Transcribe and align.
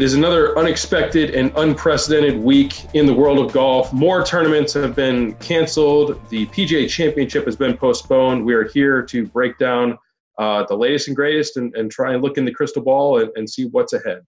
It 0.00 0.04
is 0.04 0.14
another 0.14 0.58
unexpected 0.58 1.34
and 1.34 1.52
unprecedented 1.56 2.42
week 2.42 2.86
in 2.94 3.04
the 3.04 3.12
world 3.12 3.38
of 3.38 3.52
golf. 3.52 3.92
More 3.92 4.24
tournaments 4.24 4.72
have 4.72 4.96
been 4.96 5.34
canceled. 5.34 6.18
The 6.30 6.46
PGA 6.46 6.88
Championship 6.88 7.44
has 7.44 7.54
been 7.54 7.76
postponed. 7.76 8.42
We 8.42 8.54
are 8.54 8.66
here 8.66 9.02
to 9.02 9.26
break 9.26 9.58
down 9.58 9.98
uh, 10.38 10.64
the 10.66 10.74
latest 10.74 11.08
and 11.08 11.14
greatest 11.14 11.58
and, 11.58 11.76
and, 11.76 11.90
try 11.90 12.14
and 12.14 12.22
look 12.22 12.38
in 12.38 12.46
the 12.46 12.50
crystal 12.50 12.82
ball 12.82 13.20
and, 13.20 13.30
and 13.36 13.46
see 13.46 13.66
what's 13.66 13.92
ahead. 13.92 14.22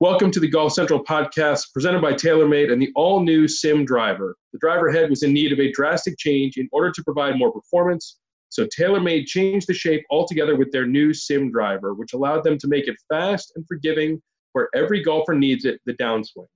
Welcome 0.00 0.30
to 0.32 0.38
the 0.38 0.50
Golf 0.50 0.74
Central 0.74 1.02
podcast 1.02 1.72
presented 1.72 2.02
by 2.02 2.12
TaylorMade 2.12 2.70
and 2.70 2.82
the 2.82 2.92
all 2.94 3.22
new 3.24 3.48
Sim 3.48 3.86
Driver. 3.86 4.36
The 4.52 4.58
driver 4.58 4.92
head 4.92 5.08
was 5.08 5.22
in 5.22 5.32
need 5.32 5.50
of 5.50 5.60
a 5.60 5.72
drastic 5.72 6.18
change 6.18 6.58
in 6.58 6.68
order 6.72 6.92
to 6.92 7.02
provide 7.04 7.38
more 7.38 7.50
performance. 7.50 8.18
So 8.50 8.66
TaylorMade 8.66 9.28
changed 9.28 9.66
the 9.66 9.72
shape 9.72 10.04
altogether 10.10 10.56
with 10.56 10.70
their 10.72 10.86
new 10.86 11.14
Sim 11.14 11.50
Driver, 11.50 11.94
which 11.94 12.12
allowed 12.12 12.44
them 12.44 12.58
to 12.58 12.68
make 12.68 12.86
it 12.86 12.96
fast 13.08 13.52
and 13.56 13.66
forgiving 13.66 14.20
where 14.58 14.68
every 14.74 15.00
golfer 15.00 15.34
needs 15.34 15.64
it, 15.64 15.80
the 15.86 15.94
downswing. 15.94 16.48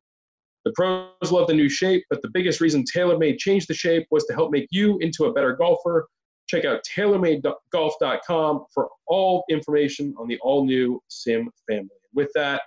The 0.64 0.72
pros 0.72 1.30
love 1.30 1.46
the 1.46 1.54
new 1.54 1.68
shape, 1.68 2.04
but 2.10 2.20
the 2.20 2.30
biggest 2.34 2.60
reason 2.60 2.84
TaylorMade 2.84 3.38
changed 3.38 3.68
the 3.68 3.74
shape 3.74 4.08
was 4.10 4.24
to 4.24 4.34
help 4.34 4.50
make 4.50 4.66
you 4.72 4.98
into 4.98 5.26
a 5.26 5.32
better 5.32 5.54
golfer. 5.54 6.08
Check 6.48 6.64
out 6.64 6.80
TaylorMadeGolf.com 6.96 8.64
for 8.74 8.88
all 9.06 9.44
information 9.48 10.14
on 10.18 10.26
the 10.26 10.36
all 10.40 10.66
new 10.66 11.00
Sim 11.06 11.48
family. 11.68 11.90
With 12.12 12.30
that, 12.34 12.62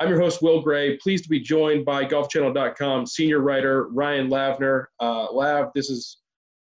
I'm 0.00 0.08
your 0.08 0.20
host, 0.20 0.42
Will 0.42 0.62
Gray. 0.62 0.96
Pleased 0.98 1.24
to 1.24 1.30
be 1.30 1.40
joined 1.40 1.84
by 1.84 2.04
GolfChannel.com 2.04 3.06
senior 3.06 3.40
writer 3.40 3.88
Ryan 3.88 4.28
Lavner. 4.28 4.84
Uh, 5.00 5.26
Lav, 5.32 5.70
this 5.74 5.90
is 5.90 6.18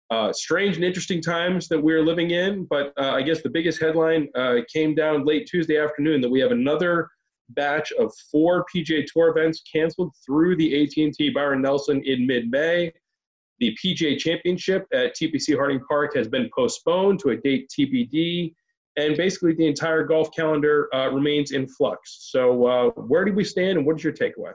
uh, 0.10 0.34
strange 0.34 0.76
and 0.76 0.84
interesting 0.84 1.22
times 1.22 1.68
that 1.68 1.80
we're 1.80 2.04
living 2.04 2.32
in, 2.32 2.66
but 2.66 2.94
uh, 3.00 3.12
I 3.12 3.22
guess 3.22 3.44
the 3.44 3.50
biggest 3.50 3.80
headline 3.80 4.28
uh, 4.36 4.58
came 4.72 4.96
down 4.96 5.24
late 5.24 5.48
Tuesday 5.48 5.78
afternoon 5.78 6.20
that 6.22 6.30
we 6.30 6.40
have 6.40 6.52
another 6.52 7.08
batch 7.56 7.92
of 7.94 8.14
four 8.32 8.66
PGA 8.74 9.06
Tour 9.06 9.30
events 9.30 9.62
canceled 9.72 10.14
through 10.26 10.56
the 10.56 10.84
AT&T 10.84 11.32
Byron 11.32 11.62
Nelson 11.62 12.02
in 12.06 12.26
mid-May. 12.26 12.92
The 13.60 13.78
PGA 13.84 14.18
Championship 14.18 14.88
at 14.94 15.16
TPC 15.16 15.56
Harding 15.56 15.82
Park 15.88 16.16
has 16.16 16.28
been 16.28 16.50
postponed 16.56 17.20
to 17.20 17.30
a 17.30 17.38
date 17.38 17.70
TBD, 17.70 18.56
and 18.98 19.16
basically 19.16 19.54
the 19.54 19.68
entire 19.68 20.04
golf 20.04 20.30
calendar 20.36 20.90
uh, 20.96 21.10
remains 21.10 21.52
in 21.52 21.68
flux. 21.68 22.30
So, 22.32 22.66
uh, 22.66 22.90
where 23.02 23.24
do 23.24 23.34
we 23.34 23.44
stand, 23.44 23.78
and 23.78 23.86
what 23.86 23.98
is 23.98 24.04
your 24.04 24.14
takeaway? 24.14 24.54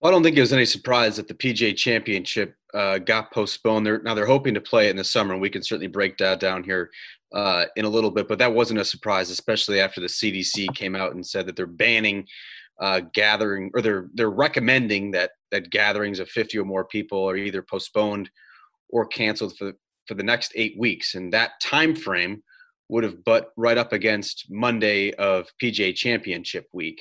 Well, 0.00 0.10
I 0.10 0.10
don't 0.10 0.22
think 0.22 0.36
it 0.36 0.40
was 0.40 0.52
any 0.52 0.64
surprise 0.64 1.16
that 1.16 1.28
the 1.28 1.34
PGA 1.34 1.76
Championship 1.76 2.56
uh, 2.74 2.98
got 2.98 3.30
postponed. 3.32 3.86
They're, 3.86 4.00
now 4.02 4.14
they're 4.14 4.26
hoping 4.26 4.54
to 4.54 4.60
play 4.60 4.88
it 4.88 4.90
in 4.90 4.96
the 4.96 5.04
summer, 5.04 5.34
and 5.34 5.42
we 5.42 5.50
can 5.50 5.62
certainly 5.62 5.88
break 5.88 6.16
that 6.18 6.40
down 6.40 6.64
here 6.64 6.90
uh, 7.32 7.66
in 7.76 7.84
a 7.84 7.88
little 7.88 8.10
bit. 8.10 8.28
But 8.28 8.38
that 8.38 8.52
wasn't 8.52 8.80
a 8.80 8.84
surprise, 8.84 9.30
especially 9.30 9.80
after 9.80 10.00
the 10.00 10.06
CDC 10.06 10.74
came 10.74 10.96
out 10.96 11.14
and 11.14 11.26
said 11.26 11.46
that 11.46 11.56
they're 11.56 11.66
banning 11.66 12.26
uh, 12.80 13.02
gathering, 13.12 13.70
or 13.74 13.82
they're 13.82 14.08
they're 14.14 14.30
recommending 14.30 15.10
that 15.12 15.32
that 15.50 15.70
gatherings 15.70 16.18
of 16.18 16.28
50 16.28 16.58
or 16.58 16.64
more 16.64 16.84
people 16.84 17.28
are 17.28 17.36
either 17.36 17.62
postponed 17.62 18.30
or 18.88 19.06
canceled 19.06 19.56
for 19.56 19.72
for 20.06 20.14
the 20.14 20.22
next 20.22 20.52
eight 20.56 20.76
weeks, 20.78 21.14
and 21.14 21.32
that 21.32 21.52
time 21.62 21.94
frame 21.94 22.42
would 22.88 23.04
have 23.04 23.24
butt 23.24 23.50
right 23.56 23.78
up 23.78 23.92
against 23.92 24.46
Monday 24.50 25.12
of 25.14 25.46
PGA 25.62 25.94
Championship 25.94 26.66
week. 26.72 27.00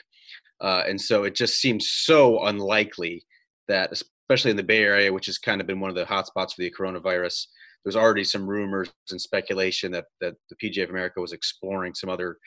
Uh, 0.62 0.84
and 0.88 1.00
so 1.00 1.24
it 1.24 1.34
just 1.34 1.60
seems 1.60 1.90
so 1.90 2.44
unlikely 2.46 3.26
that, 3.68 3.92
especially 3.92 4.52
in 4.52 4.58
the 4.58 4.64
Bay 4.64 4.84
Area, 4.84 5.12
which 5.12 5.26
has 5.26 5.40
kind 5.40 5.62
of 5.62 5.68
been 5.68 5.80
one 5.80 5.90
of 5.90 5.96
the 5.96 6.06
hotspots 6.06 6.54
for 6.54 6.60
the 6.60 6.72
coronavirus, 6.78 7.48
there's 7.84 7.96
already 7.96 8.24
some 8.24 8.48
rumors 8.48 8.90
and 9.10 9.22
speculation 9.22 9.92
that, 9.92 10.06
that 10.22 10.36
the 10.50 10.56
PGA 10.56 10.84
of 10.84 10.90
America 10.90 11.22
was 11.22 11.34
exploring 11.34 11.94
some 11.94 12.10
other 12.10 12.38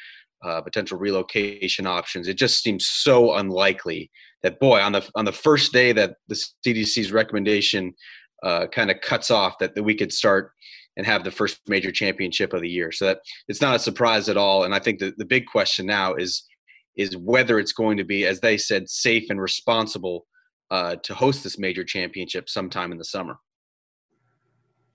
uh, 0.44 0.60
potential 0.60 0.98
relocation 0.98 1.86
options. 1.86 2.28
It 2.28 2.36
just 2.36 2.62
seems 2.62 2.86
so 2.86 3.34
unlikely 3.34 4.10
that, 4.42 4.58
boy, 4.58 4.80
on 4.80 4.92
the 4.92 5.08
on 5.14 5.24
the 5.24 5.32
first 5.32 5.72
day 5.72 5.92
that 5.92 6.16
the 6.28 6.34
CDC's 6.66 7.12
recommendation 7.12 7.94
uh, 8.42 8.66
kind 8.66 8.90
of 8.90 9.00
cuts 9.00 9.30
off, 9.30 9.58
that, 9.60 9.74
that 9.74 9.84
we 9.84 9.94
could 9.94 10.12
start 10.12 10.52
and 10.96 11.06
have 11.06 11.24
the 11.24 11.30
first 11.30 11.60
major 11.68 11.92
championship 11.92 12.52
of 12.52 12.60
the 12.60 12.68
year. 12.68 12.92
So 12.92 13.06
that 13.06 13.20
it's 13.48 13.60
not 13.60 13.76
a 13.76 13.78
surprise 13.78 14.28
at 14.28 14.36
all. 14.36 14.64
And 14.64 14.74
I 14.74 14.78
think 14.78 14.98
the, 14.98 15.14
the 15.16 15.24
big 15.24 15.46
question 15.46 15.86
now 15.86 16.14
is 16.14 16.44
is 16.96 17.16
whether 17.16 17.58
it's 17.58 17.72
going 17.72 17.96
to 17.96 18.04
be, 18.04 18.26
as 18.26 18.40
they 18.40 18.58
said, 18.58 18.88
safe 18.90 19.30
and 19.30 19.40
responsible 19.40 20.26
uh, 20.70 20.96
to 20.96 21.14
host 21.14 21.42
this 21.42 21.58
major 21.58 21.84
championship 21.84 22.48
sometime 22.48 22.92
in 22.92 22.98
the 22.98 23.04
summer. 23.04 23.36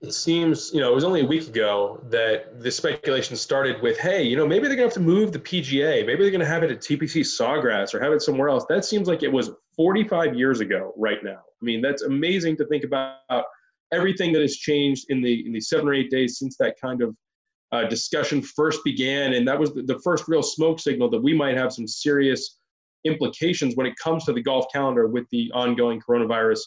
It 0.00 0.14
seems, 0.14 0.70
you 0.72 0.80
know, 0.80 0.92
it 0.92 0.94
was 0.94 1.02
only 1.02 1.22
a 1.22 1.26
week 1.26 1.48
ago 1.48 2.00
that 2.08 2.62
the 2.62 2.70
speculation 2.70 3.34
started 3.34 3.82
with, 3.82 3.98
hey, 3.98 4.22
you 4.22 4.36
know, 4.36 4.46
maybe 4.46 4.68
they're 4.68 4.76
going 4.76 4.88
to 4.88 4.94
have 4.94 5.04
to 5.04 5.12
move 5.14 5.32
the 5.32 5.40
PGA. 5.40 6.06
Maybe 6.06 6.22
they're 6.22 6.30
going 6.30 6.40
to 6.40 6.46
have 6.46 6.62
it 6.62 6.70
at 6.70 6.80
TPC 6.80 7.22
Sawgrass 7.22 7.94
or 7.94 8.00
have 8.00 8.12
it 8.12 8.22
somewhere 8.22 8.48
else. 8.48 8.64
That 8.68 8.84
seems 8.84 9.08
like 9.08 9.24
it 9.24 9.32
was 9.32 9.50
45 9.74 10.36
years 10.36 10.60
ago 10.60 10.92
right 10.96 11.18
now. 11.24 11.40
I 11.40 11.64
mean, 11.64 11.80
that's 11.82 12.02
amazing 12.02 12.56
to 12.58 12.66
think 12.66 12.84
about 12.84 13.16
everything 13.92 14.32
that 14.32 14.42
has 14.42 14.56
changed 14.56 15.06
in 15.08 15.22
the 15.22 15.46
in 15.46 15.52
the 15.52 15.60
seven 15.60 15.88
or 15.88 15.94
eight 15.94 16.10
days 16.10 16.38
since 16.38 16.56
that 16.58 16.76
kind 16.80 17.02
of 17.02 17.16
uh, 17.72 17.84
discussion 17.84 18.40
first 18.40 18.82
began, 18.84 19.34
and 19.34 19.46
that 19.46 19.58
was 19.58 19.74
the, 19.74 19.82
the 19.82 19.98
first 20.00 20.24
real 20.28 20.42
smoke 20.42 20.80
signal 20.80 21.10
that 21.10 21.22
we 21.22 21.34
might 21.34 21.56
have 21.56 21.72
some 21.72 21.86
serious 21.86 22.58
implications 23.04 23.76
when 23.76 23.86
it 23.86 23.94
comes 24.02 24.24
to 24.24 24.32
the 24.32 24.42
golf 24.42 24.66
calendar 24.72 25.06
with 25.06 25.24
the 25.30 25.50
ongoing 25.54 26.00
coronavirus 26.00 26.60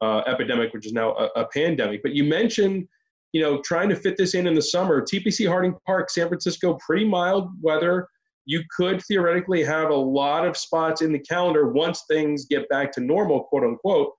uh, 0.00 0.22
epidemic, 0.26 0.72
which 0.72 0.86
is 0.86 0.92
now 0.92 1.14
a, 1.14 1.40
a, 1.40 1.46
pandemic. 1.48 2.02
But 2.02 2.14
you 2.14 2.24
mentioned, 2.24 2.86
you 3.32 3.42
know, 3.42 3.60
trying 3.62 3.88
to 3.90 3.96
fit 3.96 4.16
this 4.16 4.34
in 4.34 4.46
in 4.46 4.54
the 4.54 4.62
summer. 4.62 5.02
TPC 5.02 5.46
Harding 5.46 5.74
Park, 5.86 6.10
San 6.10 6.28
Francisco, 6.28 6.78
pretty 6.84 7.06
mild 7.06 7.50
weather. 7.60 8.08
You 8.46 8.62
could 8.76 9.02
theoretically 9.02 9.62
have 9.62 9.90
a 9.90 9.94
lot 9.94 10.46
of 10.46 10.56
spots 10.56 11.02
in 11.02 11.12
the 11.12 11.18
calendar 11.18 11.70
once 11.70 12.04
things 12.08 12.46
get 12.46 12.68
back 12.68 12.92
to 12.92 13.00
normal, 13.00 13.44
quote 13.44 13.64
unquote. 13.64 14.12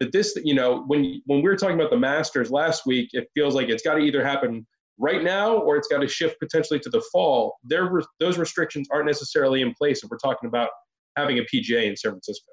That 0.00 0.12
this, 0.12 0.38
you 0.44 0.54
know, 0.54 0.84
when 0.86 1.20
when 1.26 1.42
we 1.42 1.48
were 1.48 1.56
talking 1.56 1.78
about 1.78 1.90
the 1.90 1.98
Masters 1.98 2.50
last 2.50 2.86
week, 2.86 3.10
it 3.12 3.28
feels 3.34 3.54
like 3.54 3.68
it's 3.68 3.82
got 3.82 3.94
to 3.94 4.00
either 4.00 4.24
happen 4.24 4.66
right 4.98 5.22
now 5.22 5.56
or 5.56 5.76
it's 5.76 5.88
got 5.88 5.98
to 5.98 6.08
shift 6.08 6.38
potentially 6.40 6.80
to 6.80 6.90
the 6.90 7.02
fall. 7.12 7.56
There, 7.64 7.90
those 8.20 8.38
restrictions 8.38 8.88
aren't 8.90 9.06
necessarily 9.06 9.62
in 9.62 9.74
place 9.74 10.02
if 10.02 10.10
we're 10.10 10.18
talking 10.18 10.48
about 10.48 10.70
having 11.16 11.38
a 11.38 11.42
PGA 11.42 11.86
in 11.86 11.96
San 11.96 12.12
Francisco. 12.12 12.52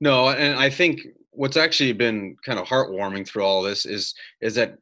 No, 0.00 0.28
and 0.28 0.58
I 0.58 0.70
think 0.70 1.00
what's 1.30 1.56
actually 1.56 1.92
been 1.92 2.36
kind 2.44 2.58
of 2.58 2.66
heartwarming 2.66 3.26
through 3.26 3.44
all 3.44 3.62
this 3.62 3.86
is 3.86 4.14
is 4.40 4.54
that 4.54 4.78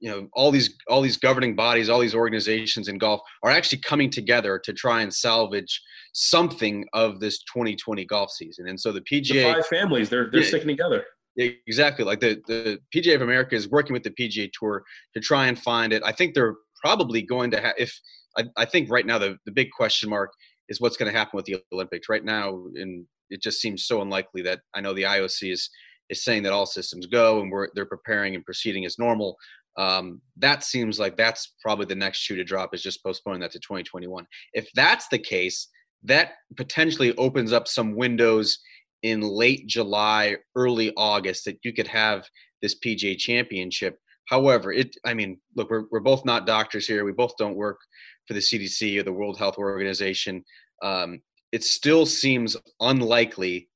you 0.00 0.10
know 0.10 0.28
all 0.32 0.50
these 0.50 0.76
all 0.88 1.00
these 1.00 1.16
governing 1.16 1.54
bodies, 1.54 1.88
all 1.88 2.00
these 2.00 2.14
organizations 2.14 2.88
in 2.88 2.98
golf 2.98 3.20
are 3.42 3.50
actually 3.50 3.78
coming 3.78 4.10
together 4.10 4.58
to 4.58 4.72
try 4.72 5.02
and 5.02 5.12
salvage 5.12 5.80
something 6.12 6.84
of 6.92 7.20
this 7.20 7.38
2020 7.44 8.04
golf 8.06 8.30
season. 8.30 8.68
And 8.68 8.80
so 8.80 8.92
the 8.92 9.02
PGA 9.02 9.32
the 9.32 9.54
five 9.54 9.66
families 9.66 10.08
they're 10.08 10.30
they're 10.30 10.40
yeah, 10.40 10.48
sticking 10.48 10.68
together. 10.68 11.04
Exactly. 11.36 12.04
Like 12.04 12.20
the, 12.20 12.40
the 12.46 12.78
PGA 12.94 13.14
of 13.14 13.22
America 13.22 13.54
is 13.54 13.68
working 13.68 13.94
with 13.94 14.02
the 14.02 14.10
PGA 14.10 14.50
Tour 14.52 14.82
to 15.14 15.20
try 15.20 15.46
and 15.46 15.58
find 15.58 15.92
it. 15.92 16.02
I 16.04 16.12
think 16.12 16.34
they're 16.34 16.56
probably 16.82 17.22
going 17.22 17.50
to 17.52 17.60
have, 17.60 17.74
if 17.78 17.98
I, 18.36 18.44
I 18.56 18.64
think 18.64 18.90
right 18.90 19.06
now 19.06 19.18
the, 19.18 19.36
the 19.46 19.52
big 19.52 19.70
question 19.70 20.10
mark 20.10 20.32
is 20.68 20.80
what's 20.80 20.96
going 20.96 21.10
to 21.10 21.16
happen 21.16 21.36
with 21.36 21.46
the 21.46 21.62
Olympics. 21.72 22.08
Right 22.08 22.24
now, 22.24 22.64
and 22.74 23.06
it 23.30 23.42
just 23.42 23.60
seems 23.60 23.86
so 23.86 24.02
unlikely 24.02 24.42
that 24.42 24.60
I 24.74 24.80
know 24.80 24.92
the 24.92 25.04
IOC 25.04 25.52
is 25.52 25.70
is 26.08 26.24
saying 26.24 26.42
that 26.42 26.52
all 26.52 26.66
systems 26.66 27.06
go 27.06 27.40
and 27.40 27.50
we're 27.50 27.68
they're 27.74 27.86
preparing 27.86 28.34
and 28.34 28.44
proceeding 28.44 28.84
as 28.84 28.98
normal. 28.98 29.36
Um, 29.76 30.20
that 30.36 30.64
seems 30.64 30.98
like 30.98 31.16
that's 31.16 31.54
probably 31.62 31.86
the 31.86 31.94
next 31.94 32.18
shoe 32.18 32.36
to 32.36 32.44
drop 32.44 32.74
is 32.74 32.82
just 32.82 33.02
postponing 33.02 33.40
that 33.40 33.52
to 33.52 33.60
2021. 33.60 34.26
If 34.52 34.68
that's 34.74 35.08
the 35.08 35.18
case, 35.18 35.68
that 36.02 36.32
potentially 36.56 37.16
opens 37.16 37.52
up 37.52 37.68
some 37.68 37.94
windows 37.94 38.58
in 39.02 39.20
late 39.20 39.66
July, 39.66 40.36
early 40.56 40.92
August 40.96 41.44
that 41.44 41.58
you 41.62 41.72
could 41.72 41.86
have 41.86 42.26
this 42.60 42.78
PGA 42.78 43.16
championship. 43.16 43.98
However, 44.28 44.72
it 44.72 44.96
I 45.04 45.14
mean, 45.14 45.38
look, 45.56 45.70
we're 45.70 45.84
we're 45.90 46.00
both 46.00 46.24
not 46.24 46.46
doctors 46.46 46.86
here. 46.86 47.04
We 47.04 47.12
both 47.12 47.36
don't 47.38 47.56
work 47.56 47.78
for 48.26 48.34
the 48.34 48.40
CDC 48.40 48.98
or 48.98 49.02
the 49.02 49.12
World 49.12 49.38
Health 49.38 49.58
Organization. 49.58 50.44
Um, 50.82 51.20
it 51.52 51.64
still 51.64 52.06
seems 52.06 52.56
unlikely 52.80 53.68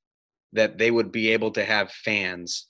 that 0.53 0.77
they 0.77 0.91
would 0.91 1.11
be 1.11 1.31
able 1.31 1.51
to 1.51 1.65
have 1.65 1.91
fans 1.91 2.67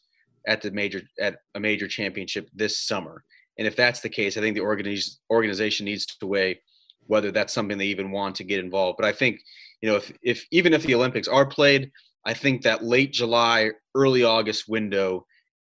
at 0.48 0.62
the 0.62 0.72
major 0.72 1.02
at 1.20 1.38
a 1.56 1.60
major 1.60 1.88
championship 1.88 2.50
this 2.54 2.80
summer. 2.80 3.24
And 3.58 3.68
if 3.68 3.76
that's 3.76 4.02
the 4.02 4.10
case, 4.10 4.38
I 4.38 4.42
think 4.42 4.56
the 4.56 4.64
organiz- 4.64 5.18
organization 5.30 5.86
needs 5.86 6.06
to 6.06 6.28
weigh 6.28 6.60
whether 7.08 7.32
that's 7.32 7.54
something 7.54 7.78
they 7.78 7.86
even 7.86 8.12
want 8.12 8.36
to 8.36 8.44
get 8.44 8.60
involved. 8.60 8.98
But 8.98 9.06
I 9.06 9.12
think, 9.12 9.40
you 9.82 9.90
know, 9.90 9.98
if, 9.98 10.12
if 10.24 10.46
even 10.52 10.74
if 10.74 10.84
the 10.84 10.96
Olympics 10.96 11.28
are 11.28 11.46
played, 11.46 11.92
I 12.26 12.34
think 12.34 12.64
that 12.64 12.84
late 12.84 13.14
July, 13.14 13.72
early 13.94 14.24
August 14.24 14.68
window 14.68 15.26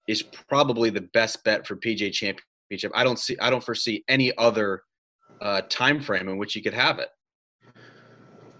is 0.07 0.21
probably 0.21 0.89
the 0.89 1.09
best 1.13 1.43
bet 1.43 1.65
for 1.65 1.75
PJ 1.75 2.11
Championship. 2.13 2.91
I 2.93 3.03
don't 3.03 3.17
see, 3.17 3.37
I 3.39 3.49
don't 3.49 3.63
foresee 3.63 4.03
any 4.07 4.35
other 4.37 4.83
uh, 5.41 5.61
time 5.69 5.99
frame 5.99 6.29
in 6.29 6.37
which 6.37 6.55
you 6.55 6.61
could 6.61 6.73
have 6.73 6.99
it. 6.99 7.09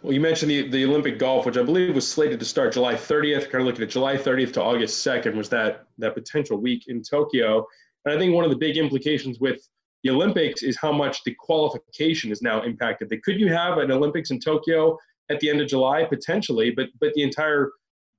Well, 0.03 0.11
you 0.11 0.19
mentioned 0.19 0.51
the, 0.51 0.67
the 0.67 0.83
Olympic 0.83 1.17
golf, 1.17 1.45
which 1.45 1.55
I 1.55 1.63
believe 1.63 1.95
was 1.95 2.05
slated 2.05 2.37
to 2.39 2.45
start 2.45 2.73
July 2.73 2.93
30th. 2.93 3.49
Kind 3.49 3.61
of 3.61 3.67
looking 3.67 3.83
at 3.83 3.89
July 3.89 4.17
30th 4.17 4.51
to 4.53 4.61
August 4.61 5.05
2nd 5.07 5.33
was 5.33 5.47
that 5.49 5.85
that 5.97 6.13
potential 6.13 6.57
week 6.57 6.89
in 6.89 7.01
Tokyo. 7.01 7.65
And 8.03 8.13
I 8.13 8.17
think 8.17 8.35
one 8.35 8.43
of 8.43 8.51
the 8.51 8.57
big 8.57 8.75
implications 8.75 9.39
with 9.39 9.65
the 10.03 10.09
Olympics 10.09 10.61
is 10.61 10.77
how 10.77 10.91
much 10.91 11.23
the 11.23 11.33
qualification 11.39 12.33
is 12.33 12.41
now 12.41 12.63
impacted. 12.63 13.09
That 13.09 13.23
could 13.23 13.39
you 13.39 13.47
have 13.53 13.77
an 13.77 13.91
Olympics 13.91 14.29
in 14.29 14.41
Tokyo 14.41 14.97
at 15.31 15.39
the 15.39 15.49
end 15.49 15.61
of 15.61 15.69
July 15.69 16.03
potentially, 16.03 16.71
but 16.71 16.89
but 16.99 17.13
the 17.13 17.23
entire 17.23 17.71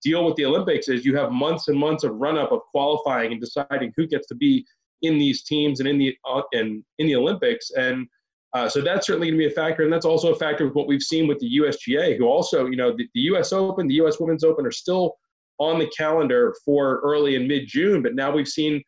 deal 0.02 0.24
with 0.24 0.36
the 0.36 0.46
Olympics 0.46 0.88
is 0.88 1.04
you 1.04 1.14
have 1.18 1.32
months 1.32 1.68
and 1.68 1.78
months 1.78 2.02
of 2.02 2.14
run 2.14 2.38
up 2.38 2.50
of 2.50 2.60
qualifying 2.70 3.32
and 3.32 3.40
deciding 3.42 3.92
who 3.94 4.06
gets 4.06 4.26
to 4.28 4.34
be 4.34 4.64
in 5.02 5.18
these 5.18 5.42
teams 5.42 5.80
and 5.80 5.88
in 5.88 5.98
the 5.98 6.16
uh, 6.26 6.40
in 6.52 6.82
in 6.98 7.06
the 7.08 7.16
Olympics 7.16 7.72
and 7.72 8.08
uh, 8.54 8.68
so 8.68 8.80
that's 8.80 9.06
certainly 9.06 9.26
going 9.28 9.38
to 9.38 9.48
be 9.48 9.52
a 9.52 9.54
factor, 9.54 9.82
and 9.82 9.92
that's 9.92 10.06
also 10.06 10.32
a 10.32 10.36
factor 10.36 10.64
with 10.64 10.74
what 10.74 10.86
we've 10.86 11.02
seen 11.02 11.26
with 11.26 11.40
the 11.40 11.58
USGA, 11.58 12.16
who 12.16 12.26
also, 12.26 12.66
you 12.66 12.76
know, 12.76 12.96
the, 12.96 13.08
the 13.12 13.20
U.S. 13.22 13.52
Open, 13.52 13.88
the 13.88 13.94
U.S. 13.94 14.20
Women's 14.20 14.44
Open 14.44 14.64
are 14.64 14.70
still 14.70 15.16
on 15.58 15.80
the 15.80 15.90
calendar 15.96 16.54
for 16.64 17.00
early 17.00 17.34
and 17.34 17.48
mid-June, 17.48 18.00
but 18.00 18.14
now 18.14 18.30
we've 18.30 18.48
seen 18.48 18.80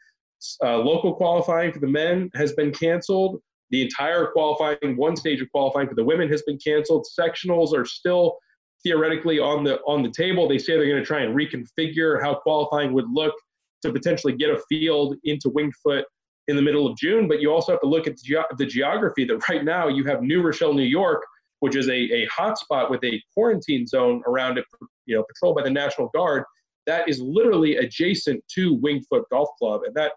uh, 0.63 0.79
local 0.79 1.15
qualifying 1.15 1.73
for 1.73 1.81
the 1.81 1.87
men 1.87 2.31
has 2.35 2.53
been 2.53 2.71
canceled. 2.71 3.41
The 3.71 3.83
entire 3.83 4.27
qualifying, 4.27 4.97
one 4.97 5.17
stage 5.17 5.41
of 5.41 5.51
qualifying 5.51 5.89
for 5.89 5.97
the 5.97 6.05
women 6.05 6.29
has 6.29 6.43
been 6.43 6.59
canceled. 6.59 7.05
Sectionals 7.19 7.75
are 7.75 7.85
still 7.85 8.39
theoretically 8.85 9.41
on 9.41 9.65
the 9.65 9.81
on 9.81 10.05
the 10.05 10.13
table. 10.13 10.49
They 10.49 10.59
say 10.59 10.77
they're 10.77 10.87
going 10.87 11.03
to 11.03 11.05
try 11.05 11.23
and 11.23 11.35
reconfigure 11.35 12.23
how 12.23 12.35
qualifying 12.35 12.93
would 12.93 13.07
look 13.11 13.35
to 13.83 13.93
potentially 13.93 14.35
get 14.35 14.51
a 14.51 14.61
field 14.69 15.17
into 15.25 15.49
Winged 15.49 15.75
Foot 15.83 16.05
in 16.49 16.57
the 16.57 16.63
middle 16.63 16.87
of 16.87 16.97
June, 16.97 17.27
but 17.29 17.41
you 17.41 17.53
also 17.53 17.73
have 17.73 17.81
to 17.81 17.89
look 17.89 18.07
at 18.07 18.17
the, 18.17 18.23
ge- 18.23 18.57
the 18.59 18.67
geography 18.67 19.25
that 19.25 19.49
right 19.49 19.65
now 19.65 19.89
you 19.89 20.05
have 20.05 20.23
New 20.23 20.43
Rochelle, 20.43 20.75
New 20.75 20.83
York, 20.83 21.25
which 21.61 21.75
is 21.75 21.89
a, 21.89 21.93
a 21.93 22.27
hotspot 22.29 22.91
with 22.91 23.03
a 23.05 23.21
quarantine 23.35 23.87
zone 23.87 24.23
around 24.27 24.59
it, 24.59 24.65
you 25.07 25.17
know, 25.17 25.25
patrolled 25.25 25.57
by 25.57 25.63
the 25.63 25.71
National 25.71 26.09
Guard. 26.15 26.45
That 26.87 27.09
is 27.09 27.21
literally 27.21 27.77
adjacent 27.77 28.45
to 28.55 28.75
Winged 28.75 29.07
Foot 29.09 29.25
Golf 29.31 29.49
Club, 29.59 29.81
and 29.85 29.95
that, 29.97 30.13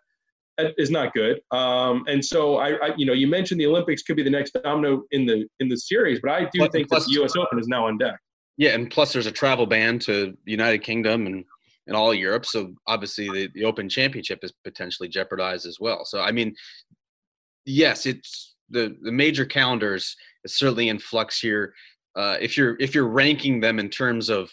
that 0.57 0.73
is 0.77 0.91
not 0.91 1.13
good. 1.13 1.39
Um, 1.49 2.03
and 2.07 2.23
so 2.23 2.57
I, 2.57 2.73
I, 2.73 2.95
you 2.95 3.05
know, 3.07 3.13
you 3.13 3.27
mentioned 3.27 3.59
the 3.59 3.65
Olympics 3.65 4.03
could 4.03 4.17
be 4.17 4.23
the 4.23 4.29
next 4.29 4.51
domino 4.63 5.03
in 5.11 5.25
the 5.25 5.47
in 5.59 5.69
the 5.69 5.77
series, 5.77 6.19
but 6.21 6.31
I 6.31 6.41
do 6.41 6.59
plus, 6.59 6.69
think 6.71 6.89
plus, 6.89 7.05
that 7.05 7.09
the 7.09 7.21
U.S. 7.21 7.35
Open 7.35 7.57
is 7.57 7.67
now 7.67 7.87
on 7.87 7.97
deck. 7.97 8.17
Yeah, 8.57 8.71
and 8.71 8.91
plus 8.91 9.13
there's 9.13 9.25
a 9.25 9.31
travel 9.31 9.65
ban 9.65 9.97
to 9.99 10.37
the 10.45 10.51
United 10.51 10.79
Kingdom 10.83 11.25
and 11.25 11.45
in 11.89 11.95
all 11.95 12.13
Europe. 12.13 12.45
So 12.45 12.73
obviously 12.87 13.27
the, 13.29 13.49
the 13.55 13.65
Open 13.65 13.89
Championship 13.89 14.39
is 14.43 14.53
potentially 14.63 15.09
jeopardized 15.09 15.65
as 15.65 15.77
well. 15.79 16.05
So 16.05 16.21
I 16.21 16.31
mean, 16.31 16.55
yes, 17.65 18.05
it's 18.05 18.55
the 18.69 18.95
the 19.01 19.11
major 19.11 19.45
calendars 19.45 20.15
is 20.45 20.57
certainly 20.57 20.87
in 20.87 20.99
flux 20.99 21.39
here. 21.39 21.73
Uh, 22.15 22.37
if 22.39 22.55
you're 22.55 22.77
if 22.79 22.93
you're 22.95 23.07
ranking 23.07 23.59
them 23.59 23.79
in 23.79 23.89
terms 23.89 24.29
of 24.29 24.51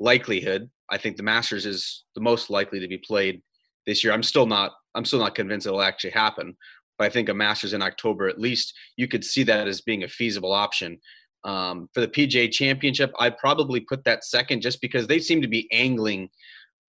likelihood, 0.00 0.70
I 0.90 0.96
think 0.98 1.16
the 1.16 1.22
Masters 1.22 1.66
is 1.66 2.04
the 2.14 2.22
most 2.22 2.48
likely 2.48 2.80
to 2.80 2.88
be 2.88 2.98
played 2.98 3.42
this 3.86 4.02
year. 4.02 4.12
I'm 4.12 4.22
still 4.22 4.46
not 4.46 4.72
I'm 4.94 5.04
still 5.04 5.20
not 5.20 5.34
convinced 5.34 5.66
it'll 5.66 5.82
actually 5.82 6.10
happen, 6.10 6.56
but 6.98 7.04
I 7.04 7.10
think 7.10 7.28
a 7.28 7.34
Masters 7.34 7.74
in 7.74 7.82
October 7.82 8.28
at 8.28 8.40
least 8.40 8.72
you 8.96 9.06
could 9.06 9.24
see 9.24 9.42
that 9.44 9.68
as 9.68 9.82
being 9.82 10.04
a 10.04 10.08
feasible 10.08 10.52
option. 10.52 10.98
Um, 11.44 11.88
for 11.94 12.00
the 12.00 12.08
PGA 12.08 12.50
Championship, 12.50 13.12
I'd 13.18 13.38
probably 13.38 13.80
put 13.80 14.02
that 14.04 14.24
second 14.24 14.60
just 14.60 14.80
because 14.80 15.06
they 15.06 15.20
seem 15.20 15.40
to 15.40 15.48
be 15.48 15.68
angling 15.70 16.30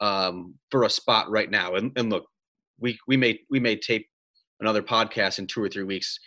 um, 0.01 0.55
for 0.71 0.83
a 0.83 0.89
spot 0.89 1.29
right 1.29 1.49
now. 1.49 1.75
And, 1.75 1.91
and 1.95 2.09
look, 2.09 2.25
we 2.79 2.97
we 3.07 3.17
may 3.17 3.39
we 3.49 3.59
may 3.59 3.75
tape 3.75 4.07
another 4.59 4.81
podcast 4.81 5.39
in 5.39 5.47
two 5.47 5.63
or 5.63 5.69
three 5.69 5.83
weeks, 5.83 6.19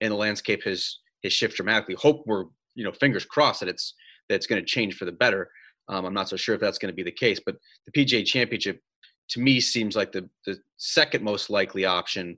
and 0.00 0.12
the 0.12 0.16
landscape 0.16 0.62
has 0.64 0.98
has 1.24 1.32
shifted 1.32 1.56
dramatically. 1.56 1.94
Hope 1.94 2.22
we're 2.26 2.44
you 2.74 2.84
know 2.84 2.92
fingers 2.92 3.24
crossed 3.24 3.60
that 3.60 3.68
it's 3.68 3.94
that 4.28 4.36
it's 4.36 4.46
going 4.46 4.60
to 4.60 4.66
change 4.66 4.96
for 4.96 5.04
the 5.04 5.12
better. 5.12 5.50
Um, 5.88 6.04
I'm 6.04 6.14
not 6.14 6.28
so 6.28 6.36
sure 6.36 6.54
if 6.54 6.60
that's 6.60 6.78
going 6.78 6.92
to 6.92 6.96
be 6.96 7.02
the 7.02 7.10
case, 7.10 7.40
but 7.44 7.56
the 7.86 7.92
PGA 7.92 8.24
Championship 8.24 8.80
to 9.30 9.40
me 9.40 9.60
seems 9.60 9.96
like 9.96 10.12
the 10.12 10.28
the 10.46 10.58
second 10.76 11.24
most 11.24 11.50
likely 11.50 11.84
option. 11.84 12.36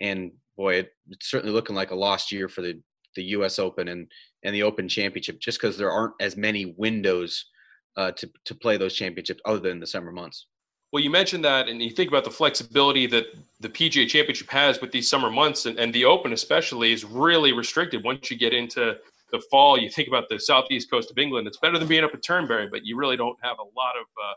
And 0.00 0.32
boy, 0.56 0.74
it, 0.74 0.90
it's 1.10 1.30
certainly 1.30 1.54
looking 1.54 1.76
like 1.76 1.90
a 1.90 1.96
lost 1.96 2.32
year 2.32 2.48
for 2.48 2.62
the 2.62 2.80
the 3.16 3.24
U.S. 3.24 3.58
Open 3.58 3.88
and 3.88 4.10
and 4.42 4.54
the 4.54 4.62
Open 4.62 4.88
Championship, 4.88 5.40
just 5.40 5.60
because 5.60 5.76
there 5.76 5.90
aren't 5.90 6.14
as 6.20 6.36
many 6.36 6.74
windows 6.76 7.46
uh, 7.96 8.10
to 8.12 8.30
to 8.44 8.54
play 8.54 8.76
those 8.76 8.94
championships 8.94 9.40
other 9.44 9.60
than 9.60 9.80
the 9.80 9.86
summer 9.86 10.12
months. 10.12 10.46
Well, 10.92 11.02
you 11.02 11.10
mentioned 11.10 11.44
that, 11.44 11.68
and 11.68 11.82
you 11.82 11.90
think 11.90 12.08
about 12.08 12.22
the 12.22 12.30
flexibility 12.30 13.06
that 13.08 13.24
the 13.58 13.68
PGA 13.68 14.06
Championship 14.06 14.48
has 14.50 14.80
with 14.80 14.92
these 14.92 15.10
summer 15.10 15.28
months, 15.28 15.66
and, 15.66 15.76
and 15.76 15.92
the 15.92 16.04
Open 16.04 16.32
especially 16.32 16.92
is 16.92 17.04
really 17.04 17.52
restricted 17.52 18.04
once 18.04 18.30
you 18.30 18.38
get 18.38 18.52
into 18.52 18.94
the 19.32 19.42
fall. 19.50 19.76
You 19.76 19.90
think 19.90 20.06
about 20.06 20.28
the 20.28 20.38
southeast 20.38 20.90
coast 20.90 21.10
of 21.10 21.18
England; 21.18 21.48
it's 21.48 21.58
better 21.58 21.78
than 21.78 21.88
being 21.88 22.04
up 22.04 22.14
at 22.14 22.22
Turnberry, 22.22 22.68
but 22.70 22.84
you 22.84 22.96
really 22.96 23.16
don't 23.16 23.36
have 23.42 23.56
a 23.58 23.64
lot 23.76 23.96
of 23.96 24.06
uh, 24.22 24.34